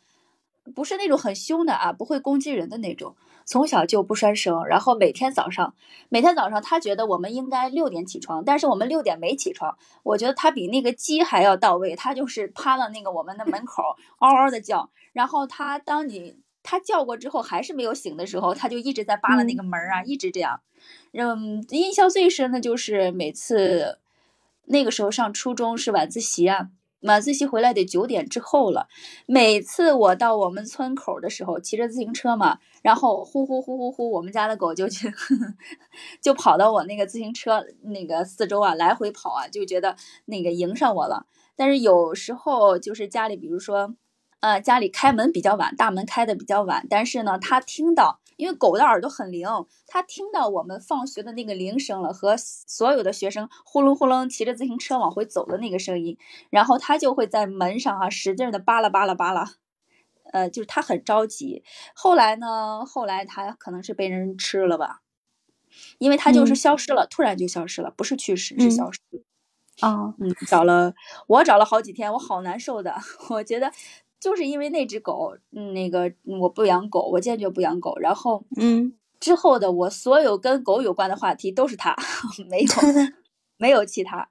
[0.76, 3.16] 不是那种很凶的啊，不会攻击人的那种。
[3.52, 5.76] 从小就不拴绳，然后每天早上，
[6.08, 9.78] 每天早上他觉得我们应该六点起床，但是我们六点没起床。
[10.04, 13.84] 我觉得他比那个鸡还要到位，他就是趴到那个我们的门口，
[14.20, 14.90] 嗷嗷的叫。
[15.12, 20.62] 然后他当你他叫过之后还是没有醒的时候，他就一直在扒拉那个门啊，一直这样。
[21.12, 24.00] 嗯，印象最深的就是每次
[24.68, 26.70] 那个时候上初中是晚自习啊。
[27.02, 28.88] 晚自习回来得九点之后了，
[29.26, 35.12] 每次我到我们村口的时候，骑着自行车嘛，然后呼呼呼呼呼，我们家的狗就去，
[36.22, 41.26] 就跑到我那个自行车那个四周啊，来回跑啊，就觉得那个迎上我了。
[41.56, 43.96] 但是有时候就是家里，比如说，
[44.40, 48.20] 呃，家里开门比较晚，大门开的比较晚，但是呢，它听到。
[48.38, 49.48] 因为狗的耳朵很灵，
[49.88, 56.18] 它听到我们放学的那个铃声了，和所有的学生呼隆呼隆骑着自行车往回走的那个声音，
[56.50, 59.46] 然后它就会在门上啊使劲的扒拉扒拉扒拉，
[60.34, 61.64] 呃，就是它很着急。
[61.96, 65.02] 后来呢，后来它可能是被人吃了吧，
[66.00, 69.00] 因为它就是消失了，突然就消失了，不是去世，是消失。
[69.82, 70.94] 啊，嗯，找了
[71.28, 72.96] 我找了好几天，我好难受的，
[73.32, 73.72] 我觉得。
[74.22, 77.98] 就是因为那只狗，嗯，那个我不养狗，我坚决不养狗。
[77.98, 81.96] 然后，嗯，之后的我所有跟狗有关的话题都是它，
[82.48, 82.68] 没有，
[83.58, 84.30] 没有其他。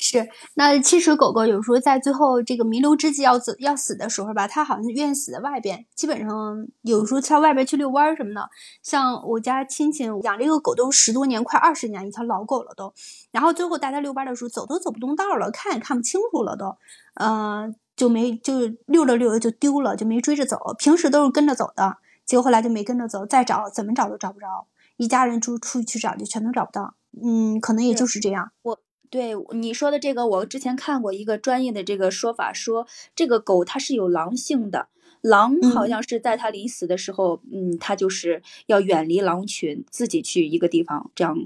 [0.00, 5.86] 是，那其实狗狗有时候在最后这个弥留之际要死要死的时候吧，它好像愿意死在外边。
[5.94, 8.48] 基本上有时候上外边去遛弯儿什么的，
[8.82, 12.92] 像我家亲戚养这个狗都十多年，快二十年，一条老狗了都。
[13.32, 16.76] 然后最后带它遛弯的时候，走都走不动道了，看也看不清楚了都，
[17.14, 17.74] 嗯。
[17.98, 20.72] 就没就溜着溜着就丢了，就没追着走。
[20.78, 24.68] 平时都是跟着走的，结果后来就没跟着走，再找怎么找都找不着。
[24.96, 26.94] 一家人出出去找，就全都找不到。
[27.20, 28.52] 嗯，可能也就是这样。
[28.62, 28.80] 我
[29.10, 34.86] 对你说的这个，我之前看过一个专业的这个说法，说这个狗它是有狼性的，
[35.20, 41.36] 狼好像是在它临死的时候，嗯，它就是要远离狼群，自己去一个地方，这样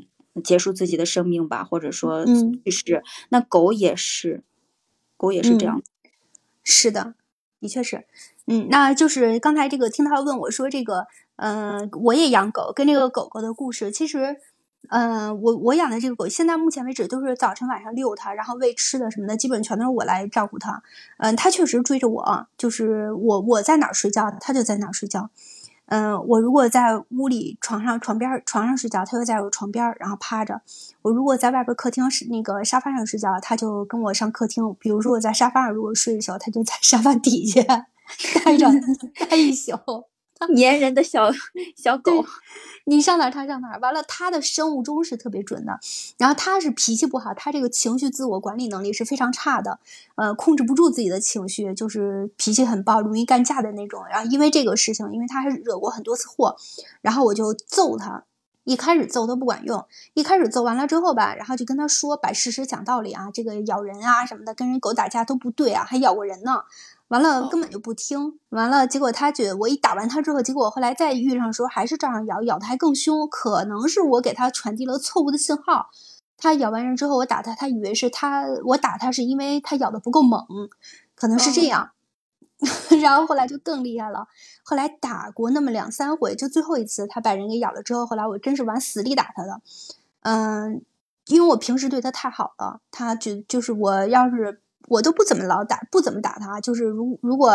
[0.45, 3.03] 结束自己的生命吧，或者说去世。
[3.31, 4.43] 那狗也是，
[5.17, 5.83] 狗也是这样。
[6.65, 7.15] 是的，
[7.61, 8.05] 的确是，
[8.47, 14.37] 嗯，那就是刚才这个听他问我说这个，嗯，我也养狗，跟这个狗狗的故事，其实，
[14.89, 20.83] 嗯，我我养的这个狗，现在目前为止都是早晨晚上遛它，然后喂吃的什么的，基本全都是我来照顾它，
[21.19, 25.31] 嗯，它确实追着我，就是我我在哪儿睡觉，它就在哪儿睡觉。
[25.93, 30.55] 嗯，我如果在屋里床上床边床上睡觉，它就在我床边然后趴着；
[31.03, 34.75] 我如果在外边客厅是那个沙发上睡觉，它就跟我上客厅。
[34.81, 37.61] 比如说我在沙发上如果睡的时候，它就在沙发底下
[38.43, 38.67] 待着
[39.29, 39.73] 待一宿，
[40.57, 41.31] 粘人的小
[41.77, 42.25] 小狗，
[42.85, 43.79] 你上哪儿它上哪儿。
[43.81, 45.79] 完了，它的生物钟是特别准的，
[46.19, 49.79] 然后它是脾气不好，它这个情绪自我管理能力是非常差的，
[50.17, 54.05] 呃，控制不住自己的情绪，就是脾气很暴，容易干架的那种。
[54.11, 56.57] 然后因为这个事情，因为它还惹过很多次祸，
[57.01, 58.25] 然后我就揍它。
[58.65, 66.63] 一开始揍他不管用，一开始揍完了之后吧，然后就跟他说，摆事实讲道理啊，这个咬人啊什么的，跟人狗打架都不对啊，还咬过人呢。
[67.13, 73.29] 完了根本就不听，完了结果他觉得我一打完他之后，结果后来再遇上的时候还是照样咬，咬的还更凶。
[73.29, 75.91] 可能是我给他传递了错误的信号，
[76.39, 80.43] 他咬完人之后我打他，他以为是他我打他是因为他咬的不够猛，
[81.15, 81.91] 可能是这样。
[83.03, 84.27] 然后后来就更厉害了，
[84.63, 89.61] 后来打过那么两三回，就最后一次他把人给咬了之后，后来我真是往死里打他的，
[90.23, 90.83] 嗯，
[91.27, 97.53] 因为我平时对他太好了，他就就是我要是我都不怎么老打，不怎么打他，就是如如果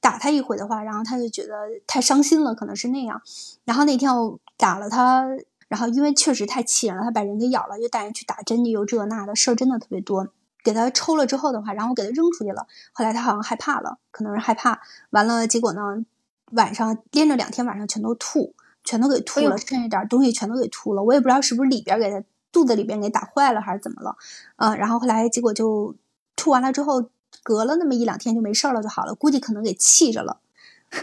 [0.00, 1.54] 打他一回的话，然后他就觉得
[1.86, 3.20] 太伤心了，可能是那样。
[3.64, 5.26] 然后那天我打了他，
[5.68, 10.28] 然后因为确实太气人了，他把人给咬了，又带人去打针，又这那的事儿真的特别多。
[10.62, 12.66] 给他抽了之后的话，然后我给他扔出去了。
[12.92, 14.80] 后来他好像害怕了，可能是害怕。
[15.08, 16.04] 完了，结果呢，
[16.52, 21.02] 晚上连着两天晚上全都吐，全都给吐了，剩下点东西全都给吐了。
[21.02, 24.16] 我也不知道是不是里边给他肚子里边给打坏了还是怎么了。
[24.56, 25.94] 嗯，然后后来结果就
[26.40, 27.10] 吐完了之后，
[27.42, 29.14] 隔了那么一两天就没事了，就好了。
[29.14, 30.40] 估计可能给气着了。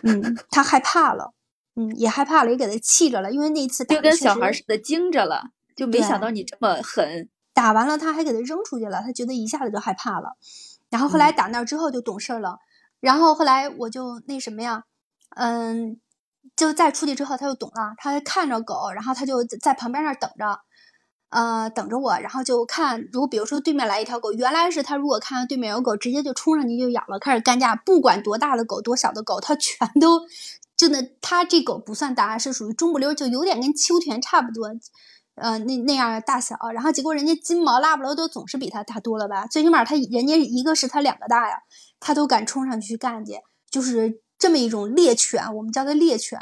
[0.01, 1.33] 嗯，他害怕了，
[1.75, 3.31] 嗯，也害怕了，也给他气着了。
[3.31, 7.29] 因为那一次就跟小孩似的惊着了，就没想到你这么狠。
[7.53, 10.35] 打完了，他还给他扔出去了，他觉得一下子就害怕了。
[10.89, 12.57] 然后后来打那之后就懂事了。
[12.99, 14.83] 然后后来我就那什么呀，
[15.35, 15.99] 嗯，
[16.55, 20.59] 就再出去之后他就懂了，他看着狗，然后他就在旁边那儿等着，
[21.29, 22.17] 呃，等着我。
[22.19, 27.75] 然后就看，如果比如说对面来一条狗，原来是他如果看到对面有狗，直接就冲上去就咬了，开始干架。
[27.75, 30.21] 不管多大的狗，多小的狗，他全都
[30.75, 34.69] 就那他这狗不算大，是属于中不溜，就有点跟秋田差不多。
[35.35, 39.45] 呃，那那样的大小，然后结果人家金毛拉布拉多总是比它大多了吧？
[39.45, 41.57] 最起码它人家一个是它两个大呀，
[41.99, 43.33] 它都敢冲上去干去，
[43.69, 46.39] 就是这么一种猎犬，我们叫它猎犬，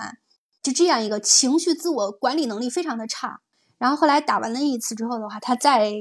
[0.64, 3.42] 就这样一个情绪自我管理能力非常的差。
[3.78, 5.92] 然后后来打完了一次之后的话，它再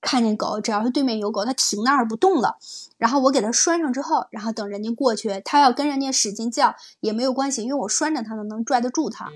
[0.00, 2.56] 看见狗，只要是对面有狗，它停那儿不动了。
[2.96, 9.30] 然后我给它拴上之后，然后等人家过去，它要跟人家使劲叫也没有关系，因为我拴着它呢，能拽得住它，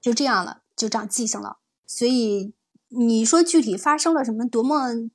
[0.00, 1.58] 就这样了，就长记性了。
[1.86, 2.52] 所以
[2.88, 5.08] 你说具体发生了什么多么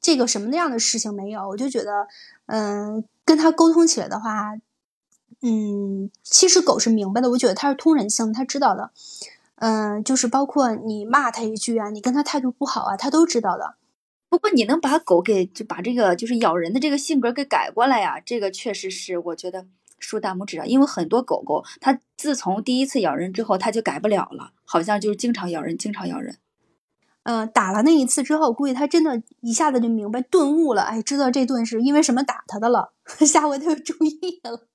[0.00, 1.48] 这个什么那样的事情没有？
[1.48, 2.08] 我就觉得，
[2.46, 4.54] 嗯，跟他沟通起来的话，
[5.42, 7.30] 嗯，其实狗是明白的。
[7.30, 8.90] 我觉得它是通人性，它知道的。
[9.60, 13.76] 嗯，就是包括你骂它一句啊，你跟它态度不好啊，它都知道的。
[14.28, 19.66] 不过你能把狗给就把这个就是咬人的这个性格给改过来呀，这个确实是我觉得。
[20.02, 20.64] 竖大拇指啊！
[20.64, 26.38] 因为很多狗狗，它自从第一次咬人之后，它就改不了了，好像就是经常咬人，经常咬人。
[27.24, 32.94] 嗯，打了那一次之后，估计它真的一下子就明白顿悟了，哎，知道这顿是因为什么打它的了，
[33.26, 34.66] 下回它就注意了。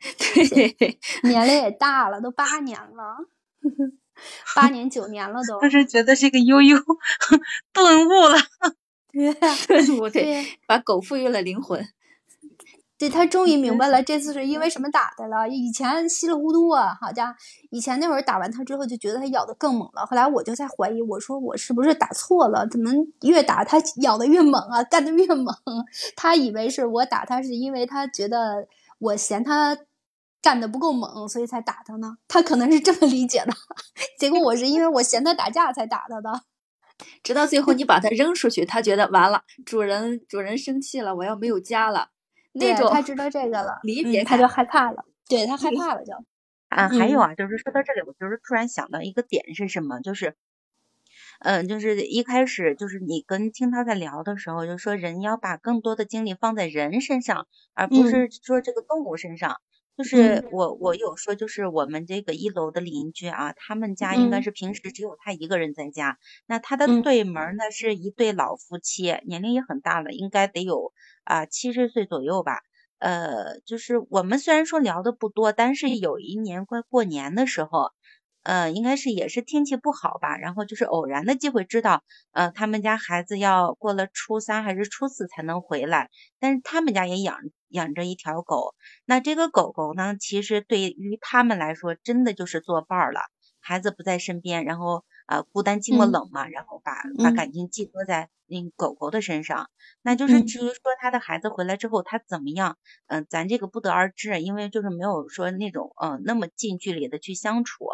[0.18, 3.18] 对， 年龄也大了，都八年了，
[4.54, 5.60] 八年九年了都。
[5.60, 6.76] 就是觉得这个悠悠
[7.72, 8.38] 顿悟了，
[9.12, 9.34] 对，
[9.66, 11.86] 顿悟，对，把狗赋予了灵魂。
[12.96, 15.48] 对他终于明白了，这次是因为什么打的了。
[15.48, 17.34] 以前稀里糊涂啊，好家伙，
[17.70, 20.06] 以前那会儿打完他之后就觉得他咬的更猛了。
[20.06, 22.66] 后来我就在怀疑，我说我是不是打错了？
[22.70, 25.46] 怎么越打他咬的越猛啊，干的越猛？
[26.14, 28.68] 他以为是我打他是因为他觉得
[29.00, 29.76] 我嫌他
[30.44, 32.18] 干的不够猛，所以才打他呢。
[32.28, 33.52] 他可能是这么理解的。
[34.18, 36.42] 结果我是因为我嫌他打架才打他的。
[37.22, 42.10] 直到最后你把他扔出去，他觉得完了，主人主人生气了，我要没有家了。
[42.52, 45.06] 那种他知道这个了，离别他就害怕了。
[45.26, 46.12] 对他害怕了就。
[46.68, 50.36] 啊，还有啊，就是说到这里，我就是突然想到一个点是什么，就是，
[51.40, 59.62] 嗯，就是一开始就是你跟听他在聊的时候，就说人要把更多的精力放在人身上，而不是说这个动物身上。
[59.96, 66.18] 就是我我有说，就是我们这个一楼的邻居啊，他们家应该是平时只有他一个人在家。
[66.46, 70.92] 那他的对门呢是一对老夫妻，年龄也很大了，应该得有
[71.24, 72.60] 啊七十岁左右吧。
[72.98, 77.90] 呃，就是我们虽然说聊的不多，但是有一年快过年的时候。
[78.46, 87.38] 呃，应该是也是天气不好吧，然后就是偶然的机会知道，呃，他们家孩子要过了初三还是初四才能回来，但是他们家也养
[87.74, 93.20] 养着一条狗，那这个狗狗呢，其实对于他们来说，真的就是作伴儿了。
[93.60, 99.70] 孩子不在身边，然后呃孤单寂寞冷嘛，然后把把感情寄托在那狗狗的身上。
[100.02, 102.76] 那就是至于说他的孩子回来之后他怎么样，
[103.08, 107.86] 嗯，咱这个不得而知，因为就是没有说那种嗯那么近距离的去相处。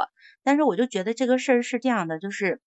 [0.45, 2.61] 但是我就觉得这个事儿是这样的，就是。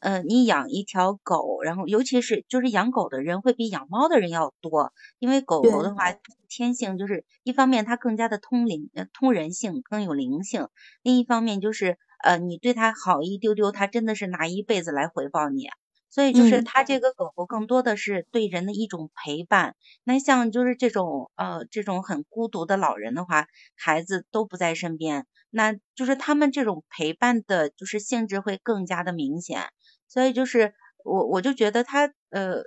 [0.00, 6.12] 嗯，你养一条狗，然后尤其是就是养狗的人会比养猫的人要多，因为狗狗的话
[6.48, 10.66] 天性就是一方面它更加的通灵、通人性，更有灵性；
[11.02, 15.68] 另一方面就是呃你对它好一丢丢，它真的是拿一辈子来回报你。
[16.10, 19.76] 所以就是它这个狗狗更多的是对人的一种陪伴。
[20.04, 29.68] 那像就是这种呃这种很孤独的老人的话，孩子都不在身边，那就是他们这种陪伴的就是性质会更加的明显。
[30.08, 32.62] 所以就是我我就觉得他呃，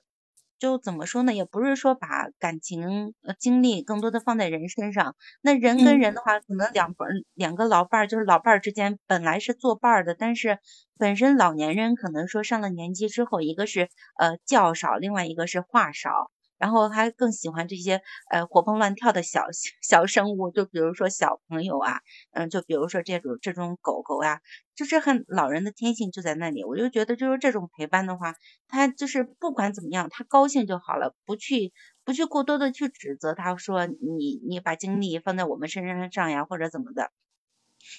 [0.59, 5.15] 就怎么说呢，也不是说把感情呃精力更多的放在人身上。
[5.41, 10.59] 那人跟人的话，可能两本两个老伴儿，就是老伴儿之间本来是作伴儿的，但是
[10.97, 16.31] 本身老年人可能说上了年纪之后，一个是呃觉少，另外一个是话少。
[16.61, 19.45] 然后他更喜欢这些呃活蹦乱跳的小
[19.81, 22.01] 小生物，就比如说小朋友啊，
[22.33, 24.41] 嗯，就比如说这种这种狗狗呀，
[24.75, 26.63] 就是很老人的天性就在那里。
[26.63, 28.35] 我就觉得就是这种陪伴的话，
[28.67, 31.73] 他就是不管怎么样，他高兴就好了，不去
[32.05, 37.09] 不去过多的去指责他，说你你把精力放在我们身上呀，或者怎么的。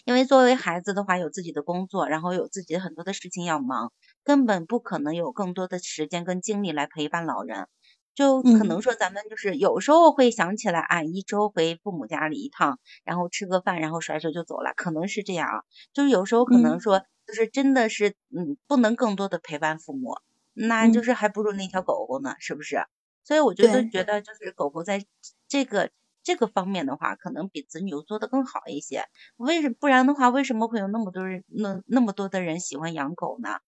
[0.05, 7.66] 因为作为孩子的话，有自己的工作，然后有自己很多的事情要忙，根本不可能有更多的时间跟精力来陪伴老人。
[8.14, 15.62] 就可能说咱们就是有时候会想起来，啊，一周回父母家里一趟，然后吃个饭，然后甩手就走了，可能是这样啊。
[15.92, 20.16] 就是有时候可能说，就是真的是，嗯，不能更多的陪伴父母，
[20.53, 22.85] 那就是还不如那条狗狗呢，是不是？
[23.25, 25.05] 所以我觉得觉得就是狗狗在
[25.48, 25.90] 这个
[26.22, 29.05] 这个方面的话，可能比子女做的更好一些。
[29.37, 33.61] 为什不然的话，为什么会有那么多人那那么多的人喜欢养狗呢？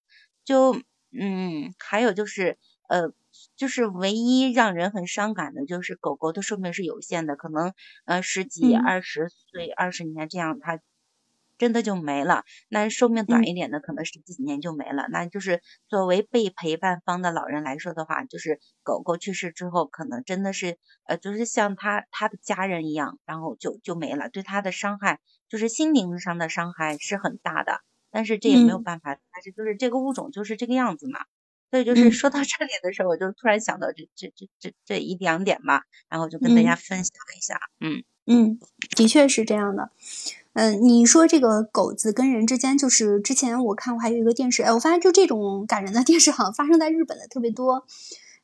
[0.44, 0.76] 就
[1.16, 3.12] 嗯，还有就是呃。
[3.57, 10.79] 就是唯一让人很伤感的，就是狗狗的寿命是有限的，可能呃十几、二十岁、二十年这样，它
[11.59, 12.44] 真的就没了。
[12.68, 15.09] 那寿命短一点的，可能十几年就没了。
[15.11, 25.18] 那就是作为被陪伴方的老人来说的话，就是狗狗去世之后，可能真的是呃，就是像他他的家人一样，然后就就没了，对他的伤害
[25.49, 27.81] 就是心灵上的伤害是很大的。
[28.12, 31.25] 但是这也没有办法，但是就是这个物种就是这个样子嘛。
[31.74, 37.58] 所以就是说到这里的时候，我就突然想到这这这这这一两点吧，然后就跟大家分享一下。
[37.80, 38.60] 嗯嗯，
[38.94, 39.90] 的确是这样的。
[40.52, 47.84] 嗯，你说这个狗子跟人之间，就是之前我看过还有一个电视，哎，我发现就这种感人的电视好像发生在日本的特别多。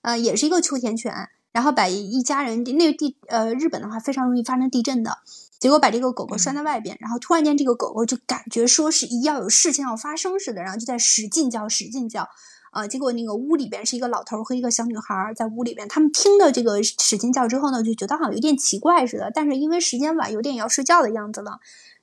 [0.03, 1.15] 呃，也是一个秋田犬，
[1.53, 5.19] 然后把一家人那个地呃日本的话非常容易发生地震的，
[5.61, 12.29] 结果把这个狗狗拴在外边，然后突然间这个狗狗就感觉说是要有事情要发生似的，然后就在使劲叫使劲叫。
[12.71, 21.59] 啊，结果那个屋里边是一个老头和一个小女孩在屋里边，他们听到这个使劲叫之后呢，就觉得好像有点奇怪似的，但是因为时间晚，有点要睡觉的样子了，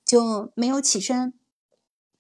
[0.06, 1.34] 就没有起身。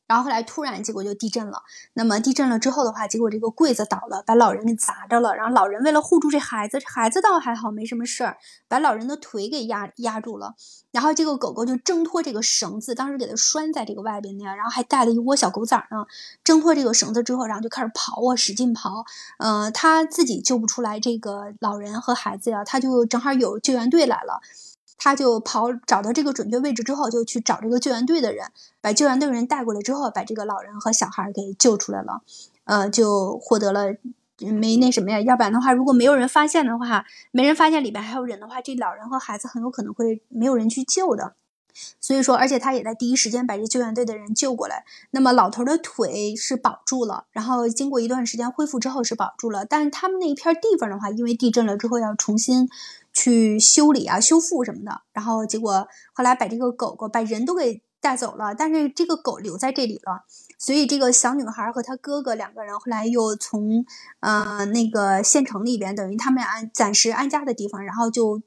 [0.07, 1.63] 然后后来突然，结果就地震了。
[1.93, 5.35] 那么地震了之后的话，结果这个柜子倒了，把老人给砸着了。
[5.35, 10.55] 然后老人为了护住这孩子，这孩子倒还好，没什么事儿，把老人的腿给压压住了。
[10.91, 16.05] 然后这个狗狗就挣脱这个绳子，当时给它拴在这个外边的，然后还带了一窝小狗崽呢。
[16.43, 19.05] 挣脱这个绳子之后，然后就开始刨啊，使劲刨。
[19.39, 24.41] 嗯，他自己救不出来这个老人和孩子呀，他就正好有救援队来了。
[24.97, 28.47] 他就跑找到这个准确位置之后，就去找这个救援队的人，
[28.81, 32.21] 把救援队人带过来之后，把这个老人和小孩给救出来了，
[32.63, 33.95] 呃，就获得了
[34.39, 35.21] 没那什么呀？
[35.21, 41.33] 要不然的话，如果没有人发现的话，没人发现里边还有人的话，这老人和孩子很有可能会没有人去救的。
[42.01, 44.83] 所以说，而且他也在第一时间把这救援队的人救过来。
[45.12, 52.67] 那么老头的腿是保住了，然后经过一段时间恢复之后是保住了，但是他们那一片地方的话，因为地震了之后要重新。
[53.17, 60.23] 去修理啊、修复什么的，然后结果后来把这个狗狗把人都给带走了，但是这个狗留在这里了。
[60.60, 63.84] 所以这个小女孩和她哥哥两个人后来又从
[64.19, 68.43] 呃那个县城里边，等于他们俩暂时安家的地方，然后就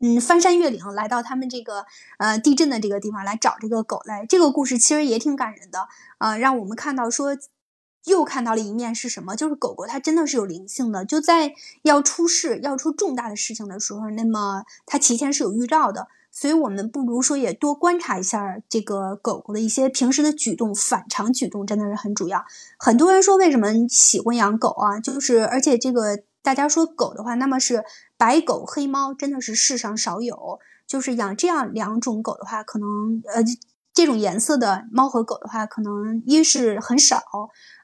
[0.00, 1.86] 嗯翻山越岭来到他们这个
[2.18, 4.26] 呃地震的这个地方来找这个狗来。
[4.26, 5.86] 这个故事其实也挺感人的
[6.18, 7.36] 啊，让我们看到说。
[8.04, 9.34] 又看到了一面是什么？
[9.34, 16.08] 就是狗狗它真的是有灵性的，就在要出事、要出重大的事情的时候，那么它提前是有预兆的。
[16.30, 22.44] 所以，我们不如说也多观察一下这个狗狗的一些平时的举动，反常举动真的是很主要。
[22.76, 24.98] 很多人说为什么喜欢养狗啊？
[24.98, 27.84] 就是而且这个大家说狗的话，那么是
[28.16, 30.58] 白狗黑猫，真的是世上少有。
[30.86, 33.42] 就是养这样两种狗的话，可能呃。
[33.96, 37.22] 这种颜色的猫和狗的话，可能一是很少，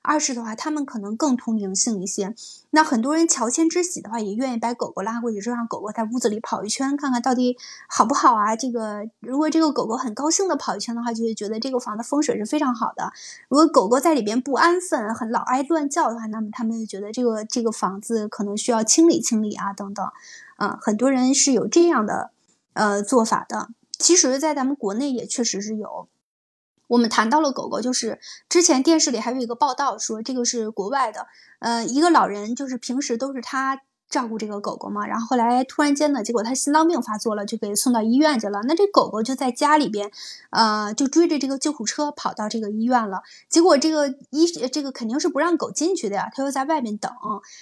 [0.02, 2.34] 二是的话，它们可能更通灵性一些。
[2.70, 7.56] 那很多人乔迁之喜的话，也愿意把狗狗拉过去，就让狗狗在屋子里跑一圈，看看到底
[7.88, 8.56] 好不好啊？
[8.56, 13.12] 这个如果这个狗狗很高兴的跑一圈的话，就会觉得这个房子风水是非常好的。
[13.48, 20.06] 如果狗狗在里边不安分，很老爱乱叫的话，那么他们就觉得这个这个房子可能需要清理清理啊，等等。
[20.56, 22.30] 啊，很多人是有这样的
[22.74, 23.68] 呃做法的。
[23.98, 26.08] 其实，在咱们国内也确实是有。
[26.90, 28.18] 我们谈到了狗狗，就是
[28.48, 31.26] 之前电视里还有一个报道说，这个是国外的，
[31.60, 33.80] 呃，一个老人，就是平时都是他。
[34.10, 38.60] 照顾这个狗狗嘛，然后后来突然间呢，结果他心脏病发作了，就给送到医院去了。
[38.66, 40.10] 那这狗狗就在家里边，
[40.50, 43.22] 呃，就追着这个救护车跑到这个医院了。
[43.48, 47.08] 结果这个医这个肯定是不让狗进去的呀，他又在外面等。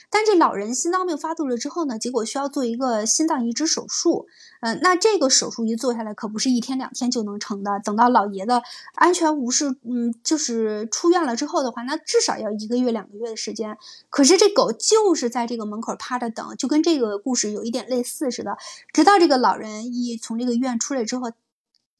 [0.08, 4.26] 但这老人心脏病发作了之后呢，结果需要做一个心脏移植手术。
[4.60, 7.80] 嗯，那这个手术一做下来，可不是一天两天就能成的。
[7.84, 8.60] 等到老爷子
[8.94, 13.76] 安全无事，嗯，就是出院了之后的话，那至少要一个月两个月的时间。
[14.10, 18.56] 可是这狗就是在这个门口趴着等，就跟这个故事有一点类似似的。
[18.92, 21.30] 直到这个老人一从这个医院出来之后。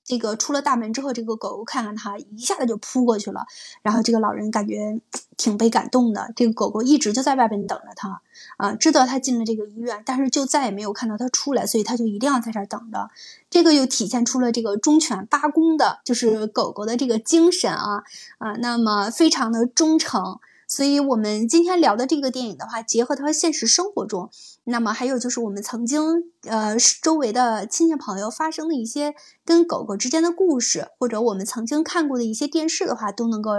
[0.09, 3.47] 这个出了大门之后，这个狗狗看看它，一下子就扑过去了。
[3.83, 4.99] 然后这个老人感觉
[5.37, 6.33] 挺被感动的。
[6.35, 8.23] 这个狗狗一直就在外边等着他，
[8.57, 13.11] 啊，知道他进了这个医院，但是就再也没有看到他出来，所以他就一定要在这儿等着。
[13.51, 18.03] 这个又体现出了这个忠犬八公的，就是狗狗的这个精神啊
[18.39, 20.41] 啊，那么非常的忠诚。
[20.69, 24.31] 所以，我们今天聊的这个电影的话，结合它现实生活中，
[24.65, 29.15] 那么还有就是我们曾经呃周围的亲戚朋友发生的一些
[29.47, 33.53] 跟狗狗之间的故事，或者我们曾经看过的一些电视的话，都能够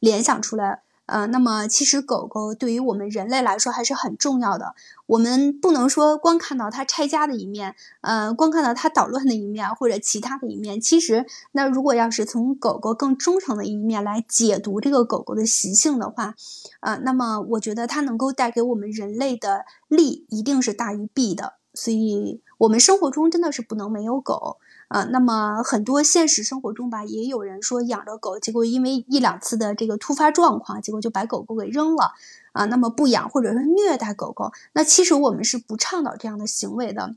[0.00, 0.82] 联想出来。
[1.06, 4.74] 呃，那么其实狗狗对于我们人类来说还是很重要的。
[5.06, 10.80] 我们不能说光看到它拆家的一面，呃，光看到它捣乱的一面或者其他的一面。
[10.80, 16.34] 其实，那如果要是从狗狗更忠诚的一面来解读这个狗狗的习性的话，
[16.80, 21.54] 呃，那么我觉得它能够带给我们人类的利一定是大于弊的。
[21.72, 24.58] 所以，我们生活中真的是不能没有狗。
[24.88, 32.12] 啊，那么很多现实生活中吧，也有人说养着狗，结果因为一两次的这个突发状况，结果就把狗狗给扔了
[32.52, 32.64] 啊。
[32.66, 37.14] 那么不养或者是虐待狗狗，那其实我们是不倡导这样的行为的。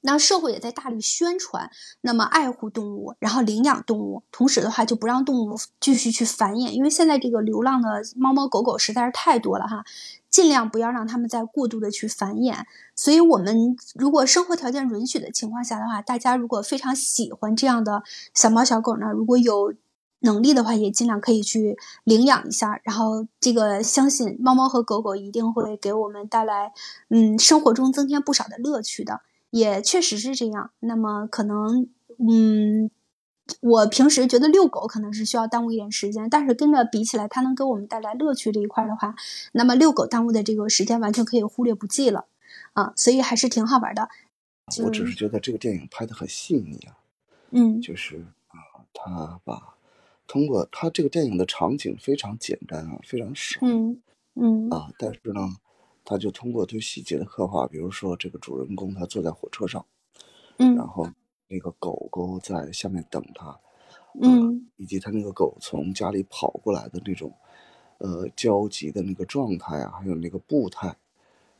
[0.00, 1.70] 那社会也在大力宣传，
[2.02, 9.84] 那么爱护动物，然后领养动物，同时的话就不让动物继续去繁衍，因为现在这个流浪的猫猫狗狗实在是太多了哈。
[10.30, 12.58] 尽量不要让他们再过度的去繁衍，
[12.94, 18.02] 所以，我们如果生活条件允许的情况下的话，大家如果非常喜欢这样的
[18.34, 19.72] 小猫小狗呢，如果有
[20.20, 22.78] 能力的话，也尽量可以去领养一下。
[22.84, 26.72] 然后，这个相信猫猫和狗狗一定会给我们带来，
[27.08, 30.70] 嗯，生活中增添不少的乐趣的，也确实是这样。
[30.80, 31.88] 那么，可能，
[32.18, 32.90] 嗯。
[33.62, 39.14] 我平时觉得遛狗可能是需要耽误一点时间，但是跟着比起来，它能给我们带来乐趣这一块的话，
[39.52, 42.26] 那么遛狗耽误的这个时间完全可以忽略不计了
[42.74, 44.10] 啊，所以还是挺好玩的。
[44.84, 46.98] 我只是觉得这个电影拍的很细腻啊，
[47.52, 48.18] 嗯，就是
[48.48, 49.74] 啊，他把
[50.26, 54.02] 通过他这个电影的场景非常简单啊，非常少，嗯
[54.34, 55.40] 嗯啊，但是呢，
[56.08, 59.84] 他就通过对细节的刻画，比如说这个主人公他坐在火车上，
[60.56, 61.08] 嗯，然后。
[61.50, 63.58] 那个狗狗在下面等他，
[64.20, 67.32] 嗯，以及他那个狗从家里跑过来的那种，
[67.96, 70.88] 呃，焦急的那个状态啊，还有那个步态，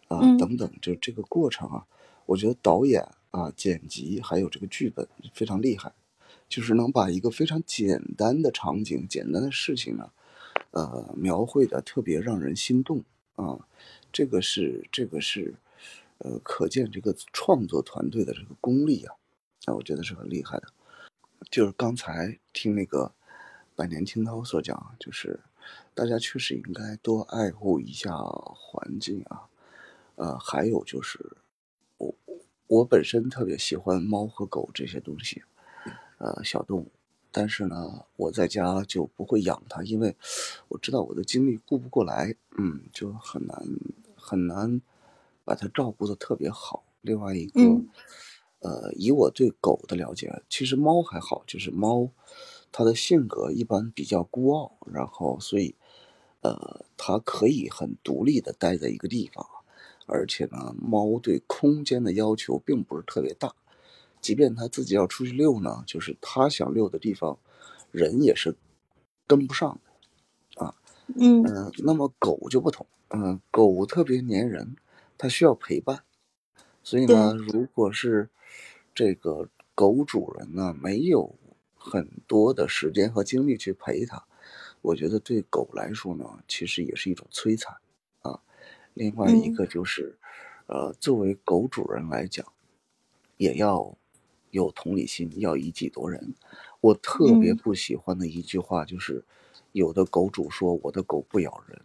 [0.08, 1.86] 啊，等等，就这个过程啊，
[2.26, 5.90] 我觉得导演啊、剪辑还有这个剧本非常厉害，
[6.50, 10.10] 就是能把一个非常简单的场景、简单的事情呢，
[10.72, 13.02] 呃，描绘的特别让人心动
[13.38, 13.58] 啊，
[14.12, 15.54] 这个是这个是，
[16.18, 19.14] 呃，可见这个创作团队的这个功力啊。
[19.64, 20.68] 那我觉得是很厉害的，
[21.50, 23.12] 就是刚才听那个
[23.76, 25.38] 百年青涛所讲，就是
[25.94, 29.46] 大家确实应该多爱护一下环境啊，
[30.16, 31.36] 呃，还有就是
[31.98, 32.14] 我
[32.66, 35.44] 我本身特别喜欢猫和狗这些东西，
[36.18, 36.90] 呃，小动物，
[37.30, 40.16] 但是呢，我在家就不会养它，因为
[40.68, 43.62] 我知道我的精力顾不过来，嗯，就很难
[44.16, 44.80] 很难
[45.44, 46.84] 把它照顾的特别好。
[47.02, 47.60] 另外一个。
[48.60, 52.10] 呃，以我对狗的了解，其实猫还好，就是猫，
[52.72, 55.76] 它的性格一般比较孤傲，然后所以，
[56.40, 59.46] 呃，它可以很独立的待在一个地方，
[60.06, 63.54] 而且呢，猫对空间的要求并不是特别大，
[64.20, 67.38] 即便它自己要出去遛呢，就是它想遛的地方，
[67.92, 68.56] 人也是
[69.28, 69.87] 跟不上的，
[71.08, 74.76] 啊，嗯，那么狗就不同，嗯，狗特别粘人，
[75.16, 76.02] 它需要陪伴，
[76.82, 78.28] 所以呢，如果是
[78.94, 81.34] 这个狗主人呢，没有
[81.74, 84.26] 很多的时间和精力去陪它，
[84.82, 87.76] 我觉得对狗来说呢，其实也是一种摧残
[88.20, 88.40] 啊。
[88.94, 90.18] 另外一个就是，
[90.66, 92.44] 呃，作为狗主人来讲，
[93.36, 93.96] 也要
[94.50, 96.34] 有同理心，要以己度人。
[96.80, 99.24] 我特别不喜欢的一句话就是，
[99.78, 101.80] 有的狗主说我的狗不咬人，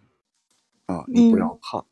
[0.88, 1.86] 啊，你不要怕。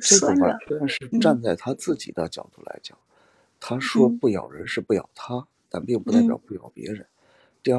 [0.00, 2.96] 这个完全是站在他自己的角度来讲，
[3.60, 7.06] 他说不咬人是不咬他，但并不代表不咬别人。
[7.62, 7.78] 第二，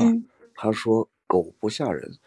[0.54, 2.18] 他说狗不吓人，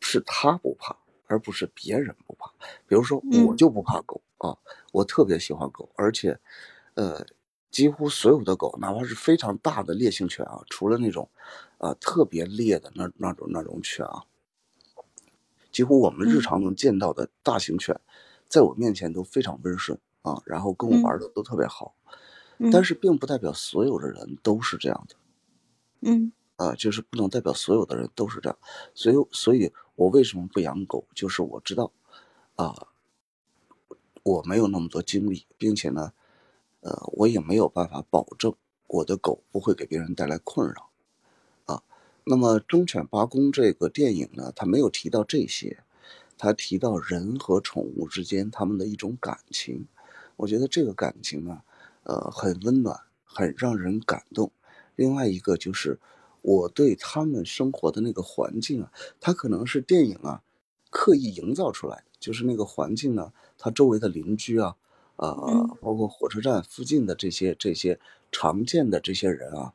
[0.00, 0.96] 是他不怕，
[1.26, 2.50] 而不是别人不怕。
[2.86, 4.56] 比如说我就不怕狗啊，
[4.92, 6.38] 我特别喜欢狗，而且，
[6.94, 7.26] 呃，
[7.70, 11.28] 几乎所有的狗，哪怕是非常大的烈性犬啊，除了那种，
[11.78, 14.24] 啊特别烈的那那种那种犬啊，
[15.78, 18.00] 几乎我们日常能见到的大型犬。
[18.48, 21.94] 在我面前都非常温顺啊，然后跟我玩的都特别好，
[22.72, 25.14] 但是并不代表所有的人都是这样的，
[26.00, 28.58] 嗯，啊，就是不能代表所有的人都是这样，
[28.92, 31.06] 所以，所以我为什么不养狗？
[31.14, 31.92] 就是我知道，
[32.56, 32.88] 啊，
[34.24, 36.12] 我没有那么多精力，并且呢，
[36.80, 38.52] 呃，我也没有办法保证
[38.88, 40.87] 我的狗不会给别人带来困扰，啊，
[42.30, 45.78] 那么《忠犬八公》这个电影呢，它没有提到这些。
[46.36, 49.86] 它提到人和宠物之间他们的一种感情，
[50.36, 51.62] 我觉得这个感情呢，
[52.02, 54.52] 呃，很温暖，很让人感动。
[54.94, 55.98] 另外一个就是
[56.42, 60.42] 我对他们生活的那个环境啊，它可能是电影啊
[60.90, 64.76] 刻意营造出来的，就是那个环境呢，它周围的邻居啊，
[65.16, 65.34] 啊，
[65.80, 67.98] 包括火车站附近的这些这些
[68.30, 69.72] 常见的这些人啊，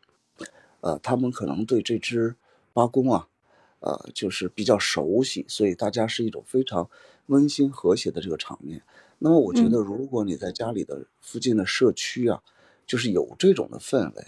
[0.82, 2.36] 呃，他们可能对这只
[2.74, 3.30] 八公啊。
[3.86, 6.89] 呃，就是比较熟悉，所以大家是一种非常
[7.26, 8.82] 温馨和谐的这个场面。
[9.19, 12.41] 那么，我觉得如果你在家里的附近的社区啊，
[12.88, 14.26] 就是有这种的氛围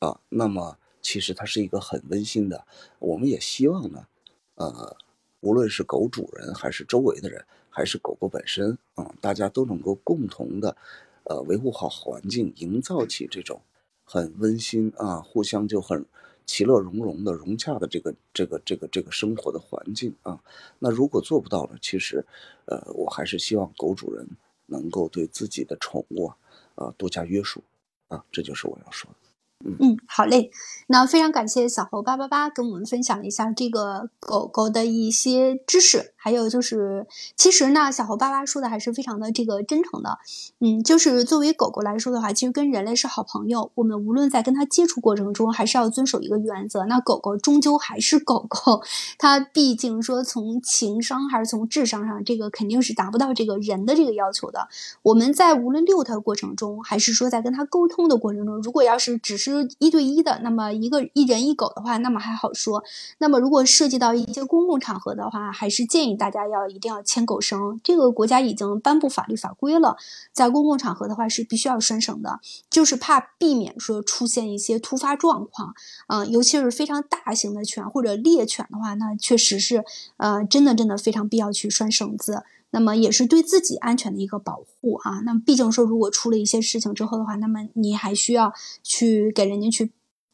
[0.00, 2.66] 啊，那么其实它是一个很温馨的。
[2.98, 4.08] 我们也希望呢，
[4.56, 4.96] 呃，
[5.38, 10.76] 无论是狗主人还是周围的人，还是狗狗本身啊，大家都能够共同的，
[11.22, 13.62] 呃，维护好环境，营造起这种
[14.02, 16.04] 很温馨啊，互相就很。
[16.50, 20.42] 其乐融融的、融洽的这个、这个、这个、这个生活的环境啊，
[20.80, 22.26] 那如果做不到了，其实，
[22.64, 24.26] 呃，我还是希望狗主人
[24.66, 26.36] 能够对自己的宠物啊，
[26.74, 27.62] 啊，多加约束
[28.08, 29.29] 啊，这就是我要说的。
[29.64, 30.50] 嗯，好嘞。
[30.86, 37.06] 那非常感谢小猴八八八跟我们分享一下这个狗狗的一些知识，还有就是，
[37.36, 40.18] 其实呢，小猴八八说的还是非常的这个真诚的。
[40.58, 43.70] 嗯，就是作为狗狗来说的话，其实跟人类是好朋友。
[43.76, 46.86] 我们无论在跟它接触过程中，还是要遵守一个原则。
[46.86, 48.82] 那狗狗终究还是狗狗，
[49.18, 54.68] 它毕竟说从情商还是从智商上，这个肯定是达不到这个人的这个要求的。
[55.02, 62.82] 我们在无论遛它过程中，还是说在跟它沟通的过程中，如果要是只是一对一的，那么一个一人一狗的话，那么还好说。
[63.18, 67.80] 那么如果涉及到一些公共场合的话，还是建议大家要一定要牵狗绳。
[67.82, 69.96] 这个国家已经颁布法律法规了，
[70.32, 72.40] 在公共场合的话是必须要拴绳的，
[72.70, 75.74] 就是怕避免说出现一些突发状况。
[76.08, 79.84] 嗯，尤其是非常大型的犬或者猎犬的话，那确实是
[80.16, 82.42] 呃，真的真的非常必要去拴绳子。
[82.70, 85.20] 那么也是对自己安全的一个保护啊。
[85.20, 88.52] 那么毕竟说，如果出了一些事情之后的话，那么你还需要
[88.82, 89.92] 去给人家去。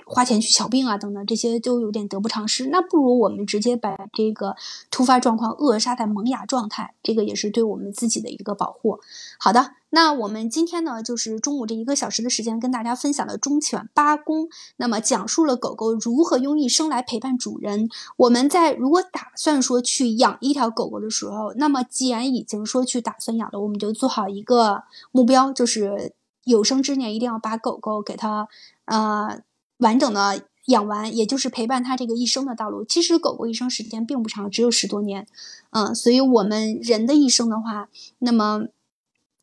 [0.09, 2.68] 花钱去瞧病啊，等等，这些都有点得不偿失。
[2.68, 4.54] 那不如我们直接把这个
[4.88, 9.00] 突发状况扼杀在萌芽状态，这个也是对我们自己的一个保护。
[9.40, 17.88] 好的，那我们今天呢，就是中午这一个小时的时间，跟大家分享了忠犬八公，那么讲述了狗狗如何用一生来陪伴主人。
[18.16, 28.46] 我们在如果打算说去养一条狗狗的时候，那么既然已经说去打算养了，我们就做好一个目标，就是有生之年一定要把狗狗给它，
[28.84, 29.42] 呃。
[29.79, 32.85] 完整的养完，也就是陪伴它这个一生的道路。
[32.85, 35.27] 其实狗狗一生时间并不长，只有十多年，
[35.70, 38.62] 嗯，所以我们人的一生的话，那么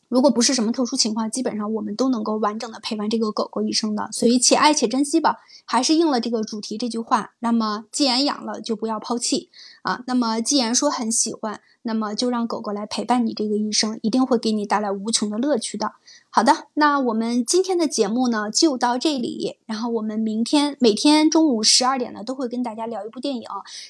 [0.10, 4.10] 如果不是什么特殊情况，基本上我们都能够完整的陪伴这个狗狗一生的。
[4.12, 7.34] 所以且爱且珍惜吧，还是应了这个主题这句话。
[7.40, 9.50] 那么既然养了，就不要抛弃
[9.82, 10.04] 啊。
[10.06, 15.94] 那么既然说很喜欢，那么就让狗狗来陪伴你这个一生，一定会给你带来无穷的乐趣的。
[16.30, 19.58] 好的，那我们今天的节目呢就到这里。
[19.68, 23.44] 然后我们明天每天中午十二点呢都会跟大家聊一部电影。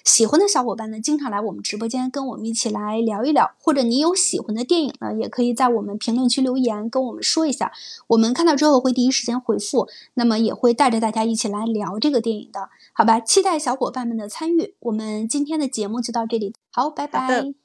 [0.04, 3.52] 喜欢的小伙伴呢，经常来我们直播间跟我们一起来聊一聊。
[3.62, 7.72] 或者你有喜欢的电影呢，也可以在我们评论区留言跟我们说一下，
[8.08, 9.88] 我们看到之后会第一时间回复。
[10.16, 13.22] 那么也会带着大家一起来聊这个电影的，好吧？
[13.22, 14.74] 期待小伙伴们的参与。
[14.82, 17.62] 我们今天的节目就到这里，好，拜拜。